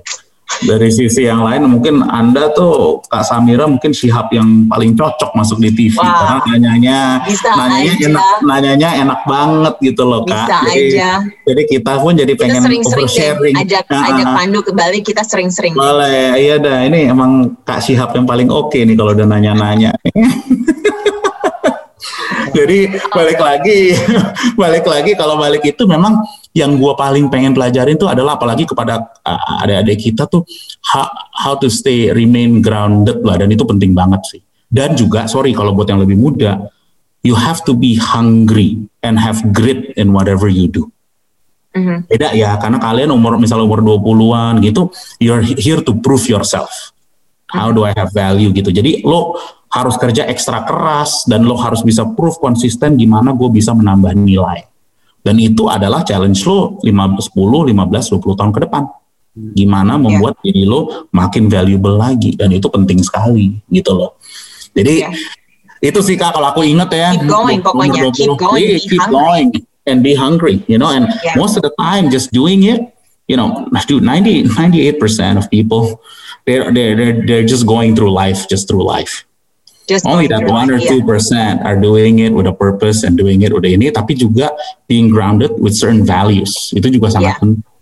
[0.64, 5.58] dari sisi yang lain mungkin Anda tuh Kak Samira mungkin Syihab yang paling cocok masuk
[5.58, 6.06] di TV wow.
[6.06, 8.06] karena nanyanya Bisa nanyanya aja.
[8.06, 10.46] enak nanyanya enak banget gitu loh Kak.
[10.46, 11.10] Bisa jadi, aja.
[11.44, 13.54] Jadi kita pun jadi kita pengen sering-sering sharing.
[13.58, 15.74] Ajak nah, ajak Pandu ke Bali kita sering-sering.
[15.74, 16.86] Boleh, iya dah.
[16.86, 19.92] Ini emang Kak Syihab yang paling oke okay nih kalau udah nanya-nanya.
[22.54, 23.98] Jadi balik lagi,
[24.62, 26.22] balik lagi kalau balik itu memang
[26.54, 30.46] yang gue paling pengen pelajarin tuh adalah apalagi kepada uh, adik-adik kita tuh
[30.86, 34.42] how, how to stay remain grounded lah dan itu penting banget sih.
[34.70, 36.70] Dan juga sorry kalau buat yang lebih muda,
[37.26, 40.86] you have to be hungry and have grit in whatever you do.
[41.74, 42.06] Mm-hmm.
[42.06, 46.94] Beda ya, karena kalian umur misalnya umur 20-an gitu, you're here to prove yourself.
[47.50, 48.70] How do I have value gitu.
[48.70, 49.38] Jadi lo
[49.74, 54.73] harus kerja ekstra keras dan lo harus bisa proof konsisten gimana gue bisa menambah nilai.
[55.24, 58.84] Dan itu adalah challenge lo 5, 10, 15, 20 tahun ke depan.
[59.34, 60.52] Gimana membuat yeah.
[60.52, 64.20] diri lo makin valuable lagi dan itu penting sekali gitu loh.
[64.76, 65.16] Jadi yeah.
[65.80, 67.08] itu sih kak kalau aku inget ya.
[67.16, 68.12] Keep going pokoknya.
[68.12, 68.62] Keep going.
[68.62, 69.16] Yeah, keep hungry.
[69.16, 69.48] going
[69.88, 70.60] and be hungry.
[70.68, 71.34] You know, and yeah.
[71.40, 72.92] most of the time just doing it.
[73.24, 75.00] You know, dude, 90, 98%
[75.40, 76.04] of people,
[76.44, 79.24] they're, they're, they're just going through life, just through life
[79.84, 83.44] Just only that one or two percent are doing it with a purpose and doing
[83.44, 84.48] it with ini, tapi juga
[84.88, 87.40] being grounded with certain values itu juga sangat yeah.
[87.40, 87.72] penting.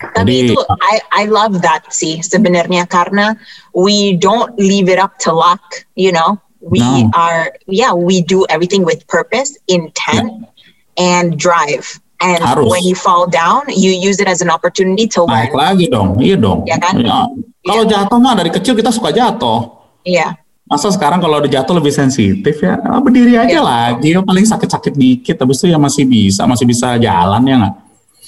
[0.00, 3.36] Tapi Jadi, itu I I love that sih sebenarnya karena
[3.74, 5.60] we don't leave it up to luck,
[5.98, 6.38] you know.
[6.60, 7.10] We no.
[7.12, 11.02] are yeah, we do everything with purpose, intent, yeah.
[11.02, 12.00] and drive.
[12.20, 12.68] And Harus.
[12.68, 15.48] when you fall down, you use it as an opportunity to learn.
[15.50, 16.64] Naik lagi dong, iya dong.
[16.68, 17.00] Ya kan?
[17.00, 17.28] Ya.
[17.64, 17.92] Kalau yeah.
[18.04, 19.68] jatuh mah dari kecil kita suka jatuh.
[20.04, 20.39] Iya.
[20.70, 23.60] Masa sekarang kalau udah jatuh lebih sensitif ya, ah, berdiri aja ya.
[23.60, 27.74] lagi, ya, paling sakit-sakit dikit, habis itu ya masih bisa, masih bisa jalan ya nggak?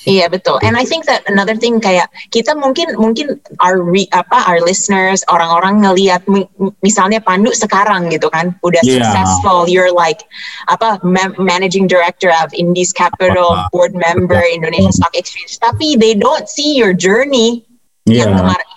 [0.02, 0.58] Iya betul.
[0.66, 5.22] And I think that another thing kayak kita mungkin mungkin our re, apa our listeners
[5.30, 6.26] orang-orang ngelihat
[6.82, 8.98] misalnya Pandu sekarang gitu kan udah yeah.
[8.98, 9.70] successful.
[9.70, 10.26] You're like
[10.66, 15.62] apa ma managing director of Indies Capital, board member Indonesia Stock Exchange.
[15.62, 17.62] Tapi they don't see your journey
[18.02, 18.26] yeah.
[18.26, 18.68] yang kemarin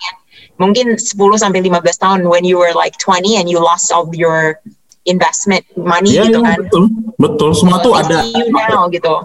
[0.56, 4.60] mungkin 10 sampai 15 tahun when you were like 20 and you lost all your
[5.06, 6.58] investment money yeah, gitu yeah, kan.
[6.66, 6.84] Betul.
[7.16, 8.20] Betul, semua tuh ada.
[8.26, 9.24] You now gitu.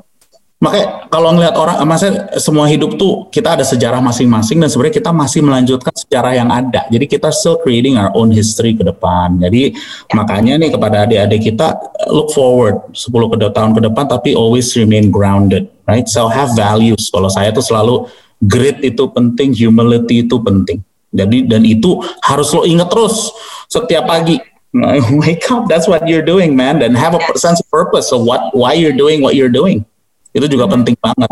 [0.61, 5.09] Makanya kalau ngelihat orang, maksudnya semua hidup tuh kita ada sejarah masing-masing dan sebenarnya kita
[5.09, 6.85] masih melanjutkan sejarah yang ada.
[6.85, 9.41] Jadi kita still creating our own history ke depan.
[9.41, 10.13] Jadi yeah.
[10.13, 11.81] makanya nih kepada adik-adik kita
[12.13, 16.05] look forward 10 ke tahun ke depan tapi always remain grounded, right?
[16.05, 17.09] So have values.
[17.09, 18.05] Kalau saya tuh selalu
[18.45, 20.85] grit itu penting, humility itu penting.
[21.11, 23.31] Jadi dan itu harus lo inget terus
[23.67, 24.39] setiap pagi.
[25.19, 26.79] Wake up, that's what you're doing, man.
[26.79, 29.83] Dan have a sense of purpose of what why you're doing what you're doing.
[30.31, 30.75] Itu juga mm-hmm.
[30.79, 31.31] penting banget.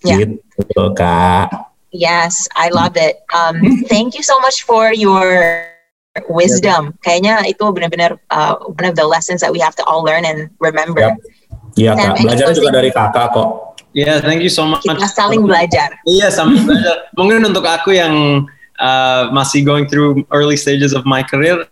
[0.00, 0.18] Yeah.
[0.56, 1.52] Gitu, Kak.
[1.92, 3.20] Yes, I love it.
[3.32, 3.84] Um, hmm?
[3.92, 5.68] thank you so much for your
[6.32, 6.96] wisdom.
[7.04, 10.48] Kayaknya itu benar-benar uh, one of the lessons that we have to all learn and
[10.56, 11.12] remember.
[11.76, 11.96] Iya, yep.
[12.00, 12.12] Kak.
[12.24, 13.48] Belajarnya juga dari kakak kok.
[13.96, 14.84] Iya, yeah, thank you so much.
[14.84, 15.92] Kita saling belajar.
[16.04, 17.08] Iya, saling belajar.
[17.16, 18.44] Mungkin untuk aku yang
[18.78, 21.64] uh, masih going through early stages of my career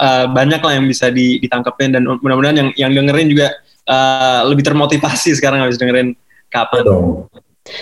[0.00, 3.52] uh, banyak lah yang bisa ditangkapin dan mudah-mudahan yang yang dengerin juga
[3.86, 6.16] uh, lebih termotivasi sekarang habis dengerin
[6.50, 6.82] kapan.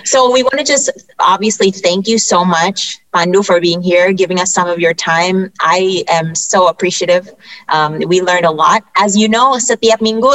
[0.04, 0.90] So we want to just
[1.22, 5.48] obviously thank you so much, Pandu, for being here, giving us some of your time.
[5.62, 7.32] I am so appreciative.
[7.70, 8.84] Um, we learned a lot.
[8.98, 10.28] As you know, setiap minggu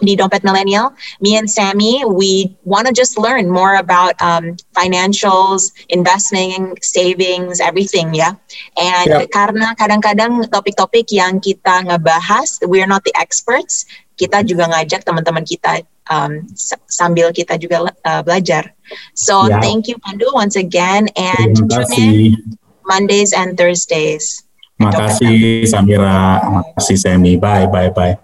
[0.00, 5.72] di Dompet Millennial, me and Sammy, we want to just learn more about um, financials,
[5.88, 8.34] investing, savings, everything ya.
[8.78, 9.26] And yeah.
[9.30, 15.82] karena kadang-kadang topik-topik yang kita ngebahas, we're not the experts, kita juga ngajak teman-teman kita
[16.10, 16.46] um,
[16.86, 18.72] sambil kita juga uh, belajar.
[19.14, 19.60] So yeah.
[19.60, 24.44] thank you Pandu once again and tune in Mondays and Thursdays.
[24.74, 27.38] Makasih Samira, makasih Semi.
[27.38, 28.18] Bye bye bye.